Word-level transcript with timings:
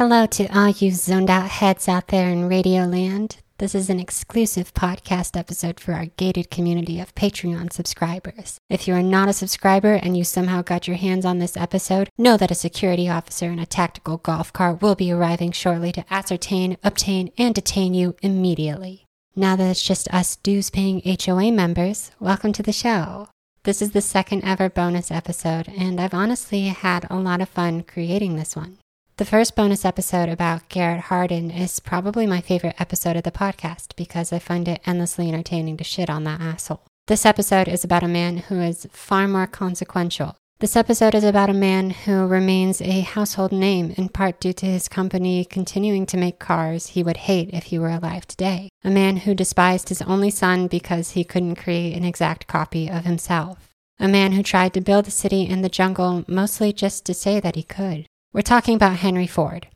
Hello 0.00 0.24
to 0.24 0.46
all 0.58 0.70
you 0.70 0.92
zoned 0.92 1.28
out 1.28 1.50
heads 1.50 1.86
out 1.86 2.08
there 2.08 2.30
in 2.30 2.48
Radio 2.48 2.86
Land. 2.86 3.36
This 3.58 3.74
is 3.74 3.90
an 3.90 4.00
exclusive 4.00 4.72
podcast 4.72 5.38
episode 5.38 5.78
for 5.78 5.92
our 5.92 6.06
gated 6.06 6.50
community 6.50 6.98
of 6.98 7.14
Patreon 7.14 7.70
subscribers. 7.70 8.56
If 8.70 8.88
you 8.88 8.94
are 8.94 9.02
not 9.02 9.28
a 9.28 9.34
subscriber 9.34 9.92
and 9.92 10.16
you 10.16 10.24
somehow 10.24 10.62
got 10.62 10.88
your 10.88 10.96
hands 10.96 11.26
on 11.26 11.38
this 11.38 11.54
episode, 11.54 12.08
know 12.16 12.38
that 12.38 12.50
a 12.50 12.54
security 12.54 13.10
officer 13.10 13.50
in 13.50 13.58
a 13.58 13.66
tactical 13.66 14.16
golf 14.16 14.54
cart 14.54 14.80
will 14.80 14.94
be 14.94 15.12
arriving 15.12 15.52
shortly 15.52 15.92
to 15.92 16.04
ascertain, 16.10 16.78
obtain, 16.82 17.30
and 17.36 17.54
detain 17.54 17.92
you 17.92 18.16
immediately. 18.22 19.04
Now 19.36 19.54
that 19.54 19.70
it's 19.70 19.82
just 19.82 20.08
us 20.14 20.36
dues 20.36 20.70
paying 20.70 21.02
HOA 21.04 21.52
members, 21.52 22.10
welcome 22.18 22.54
to 22.54 22.62
the 22.62 22.72
show. 22.72 23.28
This 23.64 23.82
is 23.82 23.90
the 23.90 24.00
second 24.00 24.44
ever 24.44 24.70
bonus 24.70 25.10
episode, 25.10 25.68
and 25.68 26.00
I've 26.00 26.14
honestly 26.14 26.68
had 26.68 27.06
a 27.10 27.16
lot 27.16 27.42
of 27.42 27.50
fun 27.50 27.82
creating 27.82 28.36
this 28.36 28.56
one. 28.56 28.78
The 29.20 29.26
first 29.26 29.54
bonus 29.54 29.84
episode 29.84 30.30
about 30.30 30.70
Garrett 30.70 31.02
Hardin 31.02 31.50
is 31.50 31.78
probably 31.78 32.26
my 32.26 32.40
favorite 32.40 32.80
episode 32.80 33.16
of 33.16 33.22
the 33.22 33.30
podcast 33.30 33.94
because 33.94 34.32
I 34.32 34.38
find 34.38 34.66
it 34.66 34.80
endlessly 34.86 35.28
entertaining 35.28 35.76
to 35.76 35.84
shit 35.84 36.08
on 36.08 36.24
that 36.24 36.40
asshole. 36.40 36.86
This 37.06 37.26
episode 37.26 37.68
is 37.68 37.84
about 37.84 38.02
a 38.02 38.08
man 38.08 38.38
who 38.38 38.62
is 38.62 38.86
far 38.92 39.28
more 39.28 39.46
consequential. 39.46 40.36
This 40.60 40.74
episode 40.74 41.14
is 41.14 41.22
about 41.22 41.50
a 41.50 41.52
man 41.52 41.90
who 41.90 42.26
remains 42.26 42.80
a 42.80 43.00
household 43.00 43.52
name 43.52 43.92
in 43.98 44.08
part 44.08 44.40
due 44.40 44.54
to 44.54 44.64
his 44.64 44.88
company 44.88 45.44
continuing 45.44 46.06
to 46.06 46.16
make 46.16 46.38
cars 46.38 46.86
he 46.86 47.02
would 47.02 47.18
hate 47.18 47.50
if 47.52 47.64
he 47.64 47.78
were 47.78 47.90
alive 47.90 48.26
today. 48.26 48.70
A 48.84 48.90
man 48.90 49.18
who 49.18 49.34
despised 49.34 49.90
his 49.90 50.00
only 50.00 50.30
son 50.30 50.66
because 50.66 51.10
he 51.10 51.24
couldn't 51.24 51.56
create 51.56 51.94
an 51.94 52.06
exact 52.06 52.46
copy 52.46 52.88
of 52.88 53.04
himself. 53.04 53.68
A 53.98 54.08
man 54.08 54.32
who 54.32 54.42
tried 54.42 54.72
to 54.72 54.80
build 54.80 55.06
a 55.06 55.10
city 55.10 55.42
in 55.42 55.60
the 55.60 55.68
jungle 55.68 56.24
mostly 56.26 56.72
just 56.72 57.04
to 57.04 57.12
say 57.12 57.38
that 57.38 57.54
he 57.54 57.62
could. 57.62 58.06
We're 58.32 58.42
talking 58.42 58.76
about 58.76 58.98
Henry 58.98 59.26
Ford. 59.26 59.66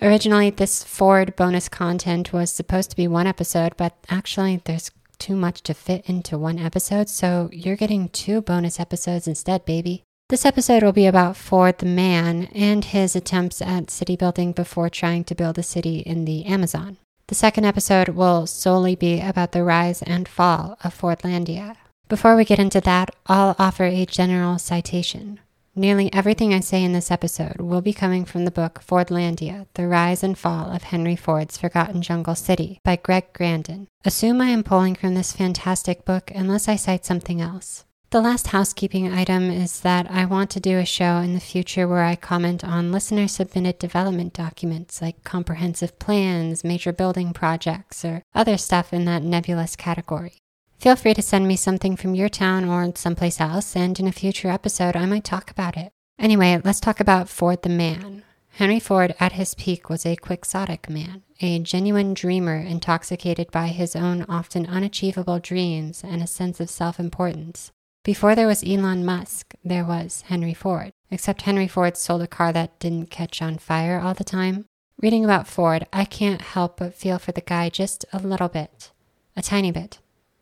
Originally, 0.00 0.50
this 0.50 0.84
Ford 0.84 1.34
bonus 1.34 1.68
content 1.68 2.32
was 2.32 2.52
supposed 2.52 2.90
to 2.90 2.96
be 2.96 3.08
one 3.08 3.26
episode, 3.26 3.76
but 3.76 3.96
actually, 4.08 4.62
there's 4.64 4.92
too 5.18 5.34
much 5.34 5.62
to 5.64 5.74
fit 5.74 6.08
into 6.08 6.38
one 6.38 6.56
episode, 6.60 7.08
so 7.08 7.50
you're 7.52 7.74
getting 7.74 8.08
two 8.08 8.42
bonus 8.42 8.78
episodes 8.78 9.26
instead, 9.26 9.64
baby. 9.64 10.04
This 10.28 10.46
episode 10.46 10.84
will 10.84 10.92
be 10.92 11.06
about 11.06 11.36
Ford 11.36 11.78
the 11.78 11.86
man 11.86 12.44
and 12.54 12.84
his 12.84 13.16
attempts 13.16 13.60
at 13.60 13.90
city 13.90 14.14
building 14.14 14.52
before 14.52 14.88
trying 14.88 15.24
to 15.24 15.34
build 15.34 15.58
a 15.58 15.64
city 15.64 15.98
in 15.98 16.26
the 16.26 16.44
Amazon. 16.46 16.96
The 17.26 17.34
second 17.34 17.64
episode 17.64 18.10
will 18.10 18.46
solely 18.46 18.94
be 18.94 19.20
about 19.20 19.50
the 19.50 19.64
rise 19.64 20.00
and 20.02 20.28
fall 20.28 20.78
of 20.84 20.96
Fordlandia. 20.96 21.74
Before 22.08 22.36
we 22.36 22.44
get 22.44 22.60
into 22.60 22.80
that, 22.82 23.10
I'll 23.26 23.56
offer 23.58 23.84
a 23.84 24.06
general 24.06 24.58
citation. 24.58 25.40
Nearly 25.76 26.12
everything 26.12 26.52
I 26.52 26.60
say 26.60 26.82
in 26.82 26.92
this 26.92 27.12
episode 27.12 27.60
will 27.60 27.80
be 27.80 27.92
coming 27.92 28.24
from 28.24 28.44
the 28.44 28.50
book 28.50 28.82
Fordlandia 28.84 29.66
The 29.74 29.86
Rise 29.86 30.24
and 30.24 30.36
Fall 30.36 30.68
of 30.72 30.82
Henry 30.82 31.14
Ford's 31.14 31.56
Forgotten 31.56 32.02
Jungle 32.02 32.34
City 32.34 32.80
by 32.82 32.96
Greg 32.96 33.32
Grandin. 33.32 33.86
Assume 34.04 34.40
I 34.40 34.48
am 34.48 34.64
pulling 34.64 34.96
from 34.96 35.14
this 35.14 35.32
fantastic 35.32 36.04
book 36.04 36.32
unless 36.34 36.66
I 36.66 36.74
cite 36.74 37.06
something 37.06 37.40
else. 37.40 37.84
The 38.10 38.20
last 38.20 38.48
housekeeping 38.48 39.12
item 39.12 39.48
is 39.48 39.82
that 39.82 40.10
I 40.10 40.24
want 40.24 40.50
to 40.50 40.60
do 40.60 40.78
a 40.78 40.84
show 40.84 41.18
in 41.18 41.34
the 41.34 41.40
future 41.40 41.86
where 41.86 42.02
I 42.02 42.16
comment 42.16 42.64
on 42.64 42.90
listener 42.90 43.28
submitted 43.28 43.78
development 43.78 44.32
documents 44.32 45.00
like 45.00 45.22
comprehensive 45.22 46.00
plans, 46.00 46.64
major 46.64 46.92
building 46.92 47.32
projects, 47.32 48.04
or 48.04 48.24
other 48.34 48.56
stuff 48.56 48.92
in 48.92 49.04
that 49.04 49.22
nebulous 49.22 49.76
category. 49.76 50.38
Feel 50.80 50.96
free 50.96 51.12
to 51.12 51.20
send 51.20 51.46
me 51.46 51.56
something 51.56 51.94
from 51.94 52.14
your 52.14 52.30
town 52.30 52.64
or 52.64 52.90
someplace 52.96 53.38
else, 53.38 53.76
and 53.76 54.00
in 54.00 54.06
a 54.06 54.12
future 54.12 54.48
episode, 54.48 54.96
I 54.96 55.04
might 55.04 55.24
talk 55.24 55.50
about 55.50 55.76
it. 55.76 55.92
Anyway, 56.18 56.58
let's 56.64 56.80
talk 56.80 57.00
about 57.00 57.28
Ford 57.28 57.60
the 57.60 57.68
man. 57.68 58.22
Henry 58.52 58.80
Ford, 58.80 59.14
at 59.20 59.32
his 59.32 59.54
peak, 59.54 59.90
was 59.90 60.06
a 60.06 60.16
quixotic 60.16 60.88
man, 60.88 61.22
a 61.42 61.58
genuine 61.58 62.14
dreamer 62.14 62.56
intoxicated 62.56 63.50
by 63.50 63.66
his 63.66 63.94
own 63.94 64.24
often 64.26 64.64
unachievable 64.64 65.38
dreams 65.38 66.02
and 66.02 66.22
a 66.22 66.26
sense 66.26 66.60
of 66.60 66.70
self 66.70 66.98
importance. 66.98 67.72
Before 68.02 68.34
there 68.34 68.46
was 68.46 68.64
Elon 68.64 69.04
Musk, 69.04 69.54
there 69.62 69.84
was 69.84 70.22
Henry 70.28 70.54
Ford, 70.54 70.92
except 71.10 71.42
Henry 71.42 71.68
Ford 71.68 71.98
sold 71.98 72.22
a 72.22 72.26
car 72.26 72.54
that 72.54 72.78
didn't 72.78 73.10
catch 73.10 73.42
on 73.42 73.58
fire 73.58 74.00
all 74.00 74.14
the 74.14 74.24
time. 74.24 74.64
Reading 75.02 75.26
about 75.26 75.46
Ford, 75.46 75.86
I 75.92 76.06
can't 76.06 76.40
help 76.40 76.78
but 76.78 76.94
feel 76.94 77.18
for 77.18 77.32
the 77.32 77.42
guy 77.42 77.68
just 77.68 78.06
a 78.14 78.18
little 78.18 78.48
bit, 78.48 78.92
a 79.36 79.42
tiny 79.42 79.72
bit 79.72 79.98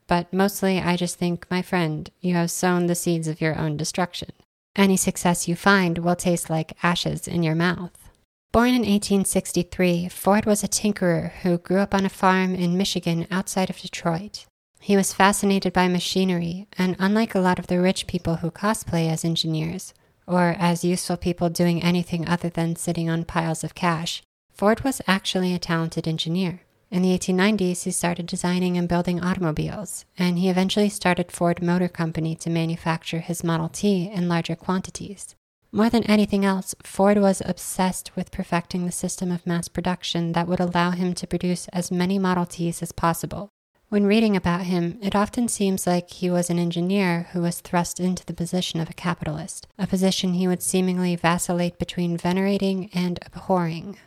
but 0.09 0.33
mostly 0.33 0.81
I 0.81 0.97
just 0.97 1.17
think, 1.17 1.47
my 1.49 1.63
friend, 1.63 2.11
you 2.21 2.35
have 2.35 2.51
sown 2.51 2.87
the 2.87 2.97
seeds 2.97 3.29
of 3.29 3.41
your 3.41 3.57
own 3.57 3.77
destruction. 3.77 4.31
Any 4.75 4.97
success 4.97 5.47
you 5.47 5.55
find 5.55 5.99
will 5.99 6.17
taste 6.17 6.51
like 6.51 6.77
ashes 6.83 7.29
in 7.29 7.45
your 7.45 7.55
mouth. 7.55 8.09
Born 8.51 8.71
in 8.71 8.81
1863, 8.81 10.09
Ford 10.09 10.47
was 10.47 10.65
a 10.65 10.69
tinkerer 10.69 11.33
who 11.43 11.59
grew 11.59 11.79
up 11.79 11.95
on 11.95 12.07
a 12.07 12.09
farm 12.09 12.55
in 12.55 12.79
Michigan 12.79 13.27
outside 13.31 13.69
of 13.69 13.79
Detroit. 13.79 14.47
He 14.81 14.97
was 14.97 15.13
fascinated 15.13 15.73
by 15.73 15.89
machinery, 15.89 16.67
and 16.79 16.97
unlike 16.99 17.35
a 17.35 17.41
lot 17.41 17.59
of 17.59 17.67
the 17.67 17.81
rich 17.81 18.07
people 18.07 18.37
who 18.37 18.51
cosplay 18.51 19.11
as 19.11 19.25
engineers, 19.25 19.93
or 20.27 20.57
as 20.59 20.85
useful 20.85 21.17
people 21.17 21.51
doing 21.51 21.83
anything 21.83 22.27
other 22.27 22.49
than 22.49 22.77
sitting 22.77 23.11
on 23.11 23.25
piles 23.25 23.63
of 23.63 23.75
cash, 23.75 24.23
Ford 24.51 24.81
was 24.81 25.03
actually 25.07 25.53
a 25.53 25.59
talented 25.59 26.09
engineer. 26.09 26.63
In 26.91 27.03
the 27.03 27.17
1890s, 27.19 27.83
he 27.83 27.91
started 27.91 28.27
designing 28.27 28.79
and 28.79 28.89
building 28.89 29.21
automobiles, 29.21 30.07
and 30.19 30.39
he 30.39 30.49
eventually 30.49 30.89
started 30.89 31.31
Ford 31.31 31.63
Motor 31.63 31.89
Company 31.89 32.35
to 32.37 32.49
manufacture 32.49 33.19
his 33.19 33.45
Model 33.45 33.69
T 33.69 34.11
in 34.11 34.29
larger 34.29 34.57
quantities. 34.57 35.35
More 35.71 35.91
than 35.91 36.05
anything 36.05 36.47
else, 36.47 36.75
Ford 36.83 37.19
was 37.19 37.43
obsessed 37.45 38.17
with 38.17 38.31
perfecting 38.31 38.87
the 38.87 38.93
system 38.93 39.31
of 39.31 39.47
mass 39.47 39.69
production 39.69 40.33
that 40.33 40.49
would 40.49 40.61
allow 40.61 40.93
him 40.93 41.13
to 41.15 41.27
produce 41.27 41.69
as 41.69 41.91
many 41.91 42.19
Model 42.19 42.47
Ts 42.47 42.83
as 42.83 42.93
possible. 42.93 43.51
When 43.91 44.07
reading 44.07 44.35
about 44.35 44.63
him, 44.63 44.99
it 45.03 45.15
often 45.15 45.49
seems 45.49 45.87
like 45.87 46.11
he 46.11 46.31
was 46.31 46.49
an 46.49 46.59
engineer 46.59 47.29
who 47.33 47.43
was 47.43 47.61
thrust 47.61 48.01
into 48.01 48.25
the 48.25 48.35
position 48.35 48.81
of 48.81 48.89
a 48.89 48.95
capitalist, 48.95 49.67
a 49.79 49.87
position 49.87 50.35
he 50.35 50.49
would 50.49 50.63
seemingly 50.63 51.17
vacillate 51.17 51.79
between 51.79 52.17
venerating 52.17 52.91
and 52.95 53.19
abhorring. 53.27 53.99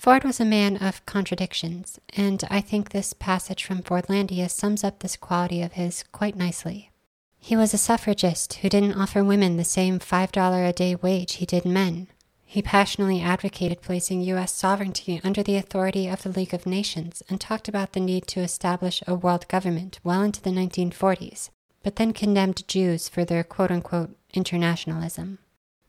Ford 0.00 0.24
was 0.24 0.40
a 0.40 0.46
man 0.46 0.78
of 0.78 1.04
contradictions, 1.04 2.00
and 2.16 2.42
I 2.48 2.62
think 2.62 2.88
this 2.88 3.12
passage 3.12 3.64
from 3.64 3.82
Fordlandia 3.82 4.48
sums 4.48 4.82
up 4.82 5.00
this 5.00 5.14
quality 5.14 5.60
of 5.60 5.74
his 5.74 6.04
quite 6.10 6.34
nicely. 6.34 6.90
He 7.38 7.54
was 7.54 7.74
a 7.74 7.76
suffragist 7.76 8.54
who 8.54 8.70
didn't 8.70 8.94
offer 8.94 9.22
women 9.22 9.58
the 9.58 9.62
same 9.62 9.98
$5 9.98 10.66
a 10.66 10.72
day 10.72 10.94
wage 10.94 11.34
he 11.34 11.44
did 11.44 11.66
men. 11.66 12.06
He 12.46 12.62
passionately 12.62 13.20
advocated 13.20 13.82
placing 13.82 14.22
U.S. 14.22 14.54
sovereignty 14.54 15.20
under 15.22 15.42
the 15.42 15.56
authority 15.56 16.08
of 16.08 16.22
the 16.22 16.30
League 16.30 16.54
of 16.54 16.64
Nations 16.64 17.22
and 17.28 17.38
talked 17.38 17.68
about 17.68 17.92
the 17.92 18.00
need 18.00 18.26
to 18.28 18.40
establish 18.40 19.02
a 19.06 19.14
world 19.14 19.46
government 19.48 20.00
well 20.02 20.22
into 20.22 20.40
the 20.40 20.48
1940s, 20.48 21.50
but 21.82 21.96
then 21.96 22.14
condemned 22.14 22.66
Jews 22.66 23.10
for 23.10 23.26
their 23.26 23.44
quote 23.44 23.70
unquote 23.70 24.16
internationalism. 24.32 25.40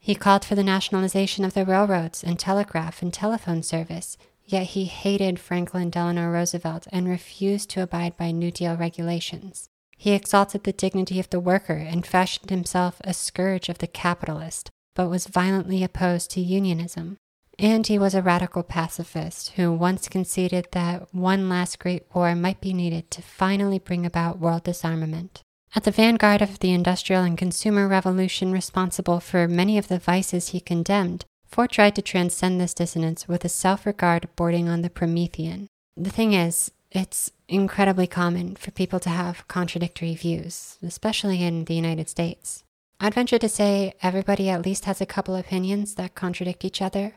He 0.03 0.15
called 0.15 0.43
for 0.43 0.55
the 0.55 0.63
nationalization 0.63 1.45
of 1.45 1.53
the 1.53 1.63
railroads 1.63 2.23
and 2.23 2.39
telegraph 2.39 3.03
and 3.03 3.13
telephone 3.13 3.61
service, 3.61 4.17
yet 4.43 4.67
he 4.67 4.85
hated 4.85 5.39
Franklin 5.39 5.91
Delano 5.91 6.27
Roosevelt 6.31 6.87
and 6.91 7.07
refused 7.07 7.69
to 7.69 7.83
abide 7.83 8.17
by 8.17 8.31
New 8.31 8.49
Deal 8.49 8.75
regulations. 8.75 9.69
He 9.95 10.13
exalted 10.13 10.63
the 10.63 10.73
dignity 10.73 11.19
of 11.19 11.29
the 11.29 11.39
worker 11.39 11.75
and 11.75 12.03
fashioned 12.03 12.49
himself 12.49 12.99
a 13.03 13.13
scourge 13.13 13.69
of 13.69 13.77
the 13.77 13.85
capitalist, 13.85 14.71
but 14.95 15.07
was 15.07 15.27
violently 15.27 15.83
opposed 15.83 16.31
to 16.31 16.41
unionism. 16.41 17.17
And 17.59 17.85
he 17.85 17.99
was 17.99 18.15
a 18.15 18.23
radical 18.23 18.63
pacifist 18.63 19.51
who 19.51 19.71
once 19.71 20.09
conceded 20.09 20.69
that 20.71 21.13
one 21.13 21.47
last 21.47 21.77
great 21.77 22.07
war 22.15 22.33
might 22.33 22.59
be 22.59 22.73
needed 22.73 23.11
to 23.11 23.21
finally 23.21 23.77
bring 23.77 24.03
about 24.03 24.39
world 24.39 24.63
disarmament. 24.63 25.43
At 25.73 25.85
the 25.85 25.91
vanguard 25.91 26.41
of 26.41 26.59
the 26.59 26.73
industrial 26.73 27.23
and 27.23 27.37
consumer 27.37 27.87
revolution 27.87 28.51
responsible 28.51 29.21
for 29.21 29.47
many 29.47 29.77
of 29.77 29.87
the 29.87 29.99
vices 29.99 30.49
he 30.49 30.59
condemned, 30.59 31.23
Ford 31.45 31.71
tried 31.71 31.95
to 31.95 32.01
transcend 32.01 32.59
this 32.59 32.73
dissonance 32.73 33.25
with 33.27 33.45
a 33.45 33.49
self 33.49 33.85
regard 33.85 34.27
bordering 34.35 34.67
on 34.67 34.81
the 34.81 34.89
Promethean. 34.89 35.67
The 35.95 36.09
thing 36.09 36.33
is, 36.33 36.71
it's 36.91 37.31
incredibly 37.47 38.05
common 38.05 38.57
for 38.57 38.71
people 38.71 38.99
to 38.99 39.09
have 39.09 39.47
contradictory 39.47 40.13
views, 40.13 40.77
especially 40.83 41.41
in 41.41 41.63
the 41.63 41.75
United 41.75 42.09
States. 42.09 42.65
I'd 42.99 43.13
venture 43.13 43.39
to 43.39 43.49
say 43.49 43.93
everybody 44.03 44.49
at 44.49 44.65
least 44.65 44.83
has 44.85 44.99
a 44.99 45.05
couple 45.05 45.37
opinions 45.37 45.95
that 45.95 46.15
contradict 46.15 46.65
each 46.65 46.81
other. 46.81 47.13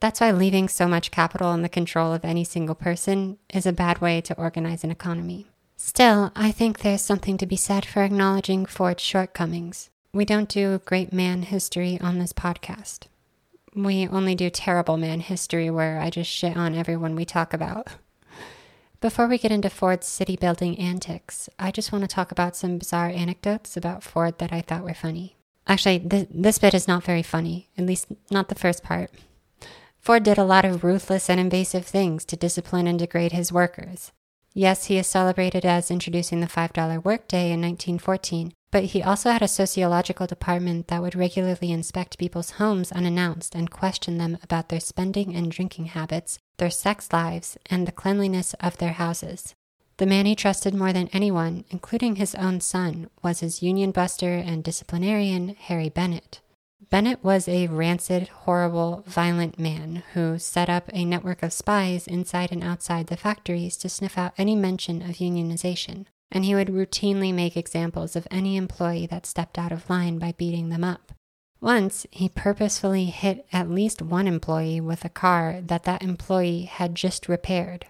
That's 0.00 0.20
why 0.20 0.30
leaving 0.30 0.68
so 0.68 0.88
much 0.88 1.10
capital 1.10 1.52
in 1.52 1.60
the 1.60 1.68
control 1.68 2.14
of 2.14 2.24
any 2.24 2.44
single 2.44 2.74
person 2.74 3.36
is 3.52 3.66
a 3.66 3.72
bad 3.72 4.00
way 4.00 4.22
to 4.22 4.36
organize 4.38 4.82
an 4.82 4.90
economy. 4.90 5.46
Still, 5.80 6.32
I 6.34 6.50
think 6.50 6.80
there's 6.80 7.02
something 7.02 7.38
to 7.38 7.46
be 7.46 7.54
said 7.54 7.86
for 7.86 8.02
acknowledging 8.02 8.66
Ford's 8.66 9.02
shortcomings. 9.02 9.90
We 10.12 10.24
don't 10.24 10.48
do 10.48 10.80
great 10.84 11.12
man 11.12 11.42
history 11.42 12.00
on 12.00 12.18
this 12.18 12.32
podcast. 12.32 13.06
We 13.76 14.08
only 14.08 14.34
do 14.34 14.50
terrible 14.50 14.96
man 14.96 15.20
history 15.20 15.70
where 15.70 16.00
I 16.00 16.10
just 16.10 16.28
shit 16.28 16.56
on 16.56 16.74
everyone 16.74 17.14
we 17.14 17.24
talk 17.24 17.54
about. 17.54 17.90
Before 19.00 19.28
we 19.28 19.38
get 19.38 19.52
into 19.52 19.70
Ford's 19.70 20.08
city 20.08 20.34
building 20.34 20.76
antics, 20.80 21.48
I 21.60 21.70
just 21.70 21.92
want 21.92 22.02
to 22.02 22.08
talk 22.08 22.32
about 22.32 22.56
some 22.56 22.78
bizarre 22.78 23.08
anecdotes 23.08 23.76
about 23.76 24.02
Ford 24.02 24.38
that 24.38 24.52
I 24.52 24.62
thought 24.62 24.82
were 24.82 24.94
funny. 24.94 25.36
Actually, 25.68 26.00
th- 26.00 26.28
this 26.28 26.58
bit 26.58 26.74
is 26.74 26.88
not 26.88 27.04
very 27.04 27.22
funny, 27.22 27.68
at 27.78 27.86
least 27.86 28.08
not 28.32 28.48
the 28.48 28.56
first 28.56 28.82
part. 28.82 29.12
Ford 30.00 30.24
did 30.24 30.38
a 30.38 30.44
lot 30.44 30.64
of 30.64 30.82
ruthless 30.82 31.30
and 31.30 31.38
invasive 31.38 31.86
things 31.86 32.24
to 32.24 32.36
discipline 32.36 32.88
and 32.88 32.98
degrade 32.98 33.30
his 33.30 33.52
workers. 33.52 34.10
Yes, 34.58 34.86
he 34.86 34.98
is 34.98 35.06
celebrated 35.06 35.64
as 35.64 35.88
introducing 35.88 36.40
the 36.40 36.48
$5 36.48 37.04
workday 37.04 37.52
in 37.52 37.60
1914, 37.60 38.52
but 38.72 38.86
he 38.86 39.00
also 39.00 39.30
had 39.30 39.40
a 39.40 39.46
sociological 39.46 40.26
department 40.26 40.88
that 40.88 41.00
would 41.00 41.14
regularly 41.14 41.70
inspect 41.70 42.18
people's 42.18 42.50
homes 42.58 42.90
unannounced 42.90 43.54
and 43.54 43.70
question 43.70 44.18
them 44.18 44.36
about 44.42 44.68
their 44.68 44.80
spending 44.80 45.32
and 45.36 45.52
drinking 45.52 45.84
habits, 45.84 46.40
their 46.56 46.70
sex 46.70 47.12
lives, 47.12 47.56
and 47.66 47.86
the 47.86 47.92
cleanliness 47.92 48.52
of 48.54 48.78
their 48.78 48.94
houses. 48.94 49.54
The 49.98 50.06
man 50.06 50.26
he 50.26 50.34
trusted 50.34 50.74
more 50.74 50.92
than 50.92 51.08
anyone, 51.12 51.64
including 51.70 52.16
his 52.16 52.34
own 52.34 52.60
son, 52.60 53.10
was 53.22 53.38
his 53.38 53.62
union 53.62 53.92
buster 53.92 54.34
and 54.34 54.64
disciplinarian, 54.64 55.54
Harry 55.68 55.88
Bennett. 55.88 56.40
Bennett 56.90 57.22
was 57.22 57.48
a 57.48 57.66
rancid, 57.66 58.28
horrible, 58.28 59.02
violent 59.06 59.58
man 59.58 60.04
who 60.14 60.38
set 60.38 60.70
up 60.70 60.88
a 60.92 61.04
network 61.04 61.42
of 61.42 61.52
spies 61.52 62.06
inside 62.06 62.50
and 62.50 62.62
outside 62.62 63.08
the 63.08 63.16
factories 63.16 63.76
to 63.78 63.88
sniff 63.88 64.16
out 64.16 64.32
any 64.38 64.54
mention 64.54 65.02
of 65.02 65.16
unionization, 65.16 66.06
and 66.30 66.44
he 66.44 66.54
would 66.54 66.68
routinely 66.68 67.34
make 67.34 67.56
examples 67.56 68.16
of 68.16 68.28
any 68.30 68.56
employee 68.56 69.06
that 69.06 69.26
stepped 69.26 69.58
out 69.58 69.72
of 69.72 69.90
line 69.90 70.18
by 70.18 70.32
beating 70.38 70.68
them 70.68 70.84
up. 70.84 71.12
Once, 71.60 72.06
he 72.10 72.28
purposefully 72.28 73.06
hit 73.06 73.44
at 73.52 73.68
least 73.68 74.00
one 74.00 74.28
employee 74.28 74.80
with 74.80 75.04
a 75.04 75.10
car 75.10 75.60
that 75.60 75.82
that 75.82 76.02
employee 76.02 76.62
had 76.62 76.94
just 76.94 77.28
repaired. 77.28 77.86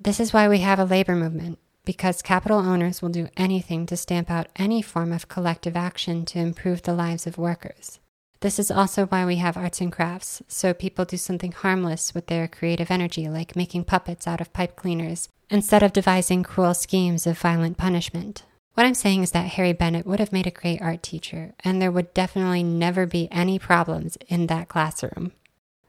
This 0.00 0.18
is 0.18 0.32
why 0.32 0.48
we 0.48 0.58
have 0.60 0.78
a 0.78 0.84
labor 0.84 1.14
movement, 1.14 1.58
because 1.84 2.22
capital 2.22 2.58
owners 2.58 3.02
will 3.02 3.10
do 3.10 3.28
anything 3.36 3.86
to 3.86 3.96
stamp 3.96 4.30
out 4.30 4.48
any 4.56 4.80
form 4.80 5.12
of 5.12 5.28
collective 5.28 5.76
action 5.76 6.24
to 6.24 6.38
improve 6.38 6.82
the 6.82 6.94
lives 6.94 7.26
of 7.26 7.36
workers. 7.36 8.00
This 8.42 8.58
is 8.58 8.72
also 8.72 9.06
why 9.06 9.24
we 9.24 9.36
have 9.36 9.56
arts 9.56 9.80
and 9.80 9.92
crafts, 9.92 10.42
so 10.48 10.74
people 10.74 11.04
do 11.04 11.16
something 11.16 11.52
harmless 11.52 12.12
with 12.12 12.26
their 12.26 12.48
creative 12.48 12.90
energy, 12.90 13.28
like 13.28 13.54
making 13.54 13.84
puppets 13.84 14.26
out 14.26 14.40
of 14.40 14.52
pipe 14.52 14.74
cleaners, 14.74 15.28
instead 15.48 15.84
of 15.84 15.92
devising 15.92 16.42
cruel 16.42 16.74
schemes 16.74 17.24
of 17.24 17.38
violent 17.38 17.76
punishment. 17.76 18.42
What 18.74 18.84
I'm 18.84 18.94
saying 18.94 19.22
is 19.22 19.30
that 19.30 19.52
Harry 19.52 19.72
Bennett 19.72 20.06
would 20.06 20.18
have 20.18 20.32
made 20.32 20.48
a 20.48 20.50
great 20.50 20.82
art 20.82 21.04
teacher, 21.04 21.54
and 21.62 21.80
there 21.80 21.92
would 21.92 22.12
definitely 22.14 22.64
never 22.64 23.06
be 23.06 23.28
any 23.30 23.60
problems 23.60 24.18
in 24.26 24.48
that 24.48 24.68
classroom. 24.68 25.30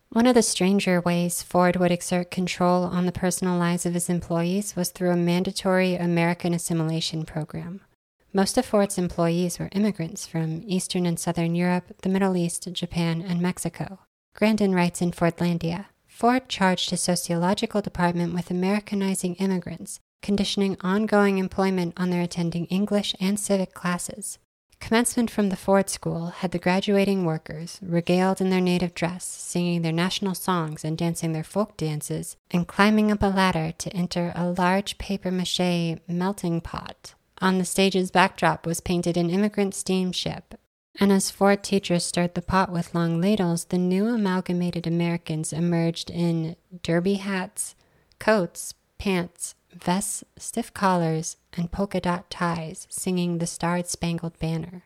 One 0.10 0.28
of 0.28 0.36
the 0.36 0.44
stranger 0.44 1.02
ways 1.02 1.42
Ford 1.42 1.78
would 1.78 1.92
exert 1.92 2.30
control 2.30 2.84
on 2.84 3.08
the 3.08 3.12
personal 3.12 3.58
lives 3.58 3.88
of 3.88 3.96
his 3.96 4.10
employees 4.10 4.76
was 4.76 4.92
through 4.92 5.10
a 5.10 5.16
mandatory 5.16 5.96
American 5.96 6.54
assimilation 6.54 7.26
program. 7.26 7.82
Most 8.36 8.58
of 8.58 8.66
Ford's 8.66 8.98
employees 8.98 9.60
were 9.60 9.70
immigrants 9.74 10.26
from 10.26 10.64
Eastern 10.66 11.06
and 11.06 11.20
Southern 11.20 11.54
Europe, 11.54 11.94
the 12.02 12.10
Middle 12.10 12.36
East, 12.36 12.68
Japan, 12.74 13.22
and 13.22 13.40
Mexico. 13.40 14.00
Grandin 14.34 14.74
writes 14.74 15.04
in 15.04 15.12
Fordlandia 15.12 15.86
Ford 16.08 16.50
charged 16.50 16.90
his 16.90 17.00
sociological 17.00 17.80
department 17.80 18.34
with 18.34 18.50
Americanizing 18.50 19.36
immigrants, 19.36 20.00
conditioning 20.24 20.78
ongoing 20.82 21.38
employment 21.38 21.94
on 21.96 22.10
their 22.10 22.24
attending 22.24 22.66
English 22.68 23.16
and 23.20 23.40
civic 23.40 23.76
classes. 23.76 24.40
Commencement 24.80 25.30
from 25.30 25.50
the 25.50 25.56
Ford 25.56 25.88
School 25.88 26.30
had 26.30 26.50
the 26.50 26.58
graduating 26.58 27.26
workers 27.26 27.80
regaled 27.84 28.42
in 28.42 28.50
their 28.50 28.60
native 28.60 28.96
dress, 28.96 29.26
singing 29.26 29.84
their 29.84 29.92
national 29.92 30.34
songs 30.34 30.84
and 30.84 30.98
dancing 30.98 31.34
their 31.34 31.44
folk 31.44 31.78
dances, 31.78 32.36
and 32.50 32.68
climbing 32.68 33.12
up 33.12 33.22
a 33.22 33.28
ladder 33.28 33.72
to 33.78 33.94
enter 33.96 34.34
a 34.34 34.50
large 34.50 34.98
papier 34.98 35.32
mache 35.32 36.00
melting 36.08 36.62
pot 36.62 37.14
on 37.42 37.58
the 37.58 37.66
stage's 37.66 38.12
backdrop 38.12 38.66
was 38.66 38.80
painted 38.80 39.18
an 39.18 39.30
immigrant 39.30 39.74
steamship, 39.74 40.56
and 41.00 41.12
as 41.12 41.32
four 41.32 41.56
teachers 41.56 42.06
stirred 42.06 42.36
the 42.36 42.42
pot 42.42 42.72
with 42.72 42.94
long 42.94 43.20
ladles, 43.20 43.66
the 43.66 43.78
new 43.78 44.08
amalgamated 44.08 44.86
Americans 44.86 45.52
emerged 45.52 46.10
in 46.10 46.56
derby 46.84 47.16
hats, 47.16 47.76
coats, 48.20 48.74
pants, 48.98 49.56
vests, 49.74 50.24
stiff 50.38 50.74
collars, 50.74 51.38
and 51.54 51.72
polka 51.72 52.00
dot 52.00 52.30
ties, 52.30 52.88
singing 52.90 53.40
the 53.40 53.48
Star 53.48 53.84
Spangled 53.84 54.38
Banner. 54.40 54.84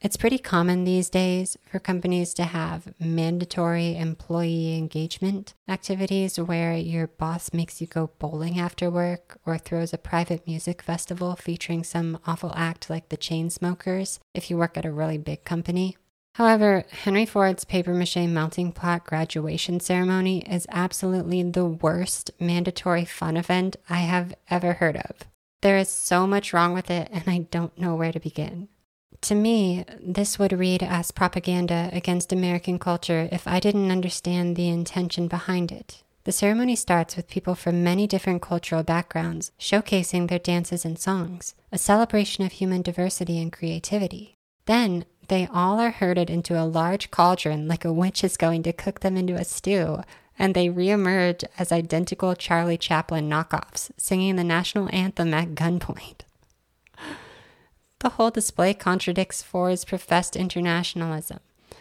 It's 0.00 0.16
pretty 0.16 0.38
common 0.38 0.84
these 0.84 1.10
days 1.10 1.56
for 1.68 1.80
companies 1.80 2.32
to 2.34 2.44
have 2.44 2.94
mandatory 3.00 3.96
employee 3.96 4.76
engagement 4.76 5.54
activities 5.66 6.38
where 6.38 6.76
your 6.76 7.08
boss 7.08 7.52
makes 7.52 7.80
you 7.80 7.88
go 7.88 8.12
bowling 8.20 8.60
after 8.60 8.90
work 8.90 9.40
or 9.44 9.58
throws 9.58 9.92
a 9.92 9.98
private 9.98 10.46
music 10.46 10.82
festival 10.82 11.34
featuring 11.34 11.82
some 11.82 12.20
awful 12.28 12.52
act 12.54 12.88
like 12.88 13.08
the 13.08 13.16
Chainsmokers 13.16 14.20
if 14.34 14.50
you 14.50 14.56
work 14.56 14.76
at 14.78 14.84
a 14.84 14.92
really 14.92 15.18
big 15.18 15.42
company. 15.42 15.96
However, 16.34 16.84
Henry 16.90 17.26
Ford's 17.26 17.64
paper 17.64 17.92
mache 17.92 18.18
melting 18.18 18.70
pot 18.70 19.04
graduation 19.04 19.80
ceremony 19.80 20.42
is 20.42 20.68
absolutely 20.70 21.42
the 21.42 21.64
worst 21.64 22.30
mandatory 22.38 23.04
fun 23.04 23.36
event 23.36 23.74
I 23.90 23.98
have 23.98 24.32
ever 24.48 24.74
heard 24.74 24.96
of. 24.96 25.24
There 25.60 25.76
is 25.76 25.88
so 25.88 26.24
much 26.24 26.52
wrong 26.52 26.72
with 26.72 26.88
it, 26.88 27.08
and 27.10 27.24
I 27.26 27.38
don't 27.50 27.76
know 27.76 27.96
where 27.96 28.12
to 28.12 28.20
begin. 28.20 28.68
To 29.22 29.34
me, 29.34 29.84
this 30.00 30.38
would 30.38 30.52
read 30.52 30.82
as 30.82 31.10
propaganda 31.10 31.90
against 31.92 32.32
American 32.32 32.78
culture 32.78 33.28
if 33.32 33.46
I 33.46 33.60
didn't 33.60 33.90
understand 33.90 34.56
the 34.56 34.68
intention 34.68 35.28
behind 35.28 35.72
it. 35.72 36.02
The 36.24 36.32
ceremony 36.32 36.76
starts 36.76 37.16
with 37.16 37.28
people 37.28 37.54
from 37.54 37.82
many 37.82 38.06
different 38.06 38.42
cultural 38.42 38.82
backgrounds 38.82 39.50
showcasing 39.58 40.28
their 40.28 40.38
dances 40.38 40.84
and 40.84 40.98
songs, 40.98 41.54
a 41.72 41.78
celebration 41.78 42.44
of 42.44 42.52
human 42.52 42.82
diversity 42.82 43.40
and 43.40 43.52
creativity. 43.52 44.34
Then, 44.66 45.04
they 45.28 45.46
all 45.52 45.78
are 45.78 45.90
herded 45.90 46.30
into 46.30 46.60
a 46.60 46.64
large 46.64 47.10
cauldron 47.10 47.68
like 47.68 47.84
a 47.84 47.92
witch 47.92 48.22
is 48.24 48.36
going 48.36 48.62
to 48.64 48.72
cook 48.72 49.00
them 49.00 49.16
into 49.16 49.34
a 49.34 49.44
stew, 49.44 50.02
and 50.38 50.54
they 50.54 50.68
reemerge 50.68 51.44
as 51.58 51.72
identical 51.72 52.34
Charlie 52.34 52.78
Chaplin 52.78 53.28
knockoffs, 53.28 53.90
singing 53.96 54.36
the 54.36 54.44
national 54.44 54.88
anthem 54.92 55.34
at 55.34 55.54
gunpoint. 55.54 56.20
The 58.00 58.10
whole 58.10 58.30
display 58.30 58.74
contradicts 58.74 59.42
Ford's 59.42 59.84
professed 59.84 60.36
internationalism. 60.36 61.40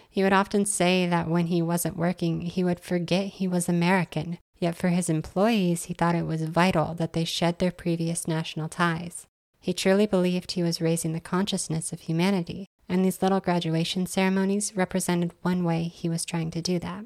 He 0.09 0.23
would 0.23 0.33
often 0.33 0.65
say 0.65 1.05
that 1.05 1.29
when 1.29 1.47
he 1.47 1.61
wasn't 1.61 1.95
working, 1.95 2.41
he 2.41 2.63
would 2.63 2.79
forget 2.79 3.27
he 3.27 3.47
was 3.47 3.69
American, 3.69 4.39
yet 4.57 4.75
for 4.75 4.89
his 4.89 5.09
employees, 5.09 5.83
he 5.83 5.93
thought 5.93 6.15
it 6.15 6.25
was 6.25 6.41
vital 6.41 6.95
that 6.95 7.13
they 7.13 7.23
shed 7.23 7.59
their 7.59 7.71
previous 7.71 8.27
national 8.27 8.67
ties. 8.67 9.27
He 9.59 9.73
truly 9.73 10.07
believed 10.07 10.53
he 10.53 10.63
was 10.63 10.81
raising 10.81 11.13
the 11.13 11.19
consciousness 11.19 11.93
of 11.93 12.01
humanity, 12.01 12.67
and 12.89 13.05
these 13.05 13.21
little 13.21 13.39
graduation 13.39 14.07
ceremonies 14.07 14.75
represented 14.75 15.33
one 15.41 15.63
way 15.63 15.83
he 15.83 16.09
was 16.09 16.25
trying 16.25 16.49
to 16.51 16.61
do 16.61 16.79
that. 16.79 17.05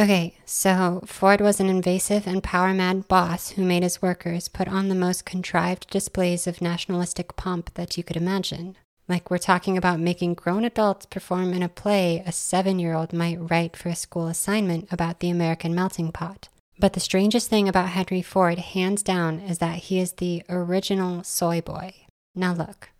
Okay, 0.00 0.36
so 0.44 1.02
Ford 1.06 1.40
was 1.40 1.58
an 1.58 1.68
invasive 1.68 2.28
and 2.28 2.40
power 2.40 2.72
mad 2.72 3.08
boss 3.08 3.50
who 3.50 3.64
made 3.64 3.82
his 3.82 4.00
workers 4.00 4.46
put 4.46 4.68
on 4.68 4.88
the 4.88 4.94
most 4.94 5.24
contrived 5.24 5.90
displays 5.90 6.46
of 6.46 6.62
nationalistic 6.62 7.34
pomp 7.34 7.74
that 7.74 7.96
you 7.96 8.04
could 8.04 8.16
imagine. 8.16 8.76
Like 9.08 9.28
we're 9.28 9.38
talking 9.38 9.76
about 9.76 9.98
making 9.98 10.34
grown 10.34 10.64
adults 10.64 11.06
perform 11.06 11.52
in 11.52 11.64
a 11.64 11.68
play 11.68 12.22
a 12.24 12.30
seven 12.30 12.78
year 12.78 12.94
old 12.94 13.12
might 13.12 13.50
write 13.50 13.76
for 13.76 13.88
a 13.88 13.96
school 13.96 14.28
assignment 14.28 14.86
about 14.92 15.18
the 15.18 15.30
American 15.30 15.74
melting 15.74 16.12
pot. 16.12 16.48
But 16.78 16.92
the 16.92 17.00
strangest 17.00 17.50
thing 17.50 17.68
about 17.68 17.88
Henry 17.88 18.22
Ford, 18.22 18.60
hands 18.60 19.02
down, 19.02 19.40
is 19.40 19.58
that 19.58 19.78
he 19.78 19.98
is 19.98 20.12
the 20.12 20.44
original 20.48 21.24
soy 21.24 21.60
boy. 21.60 21.92
Now 22.36 22.52
look, 22.54 22.90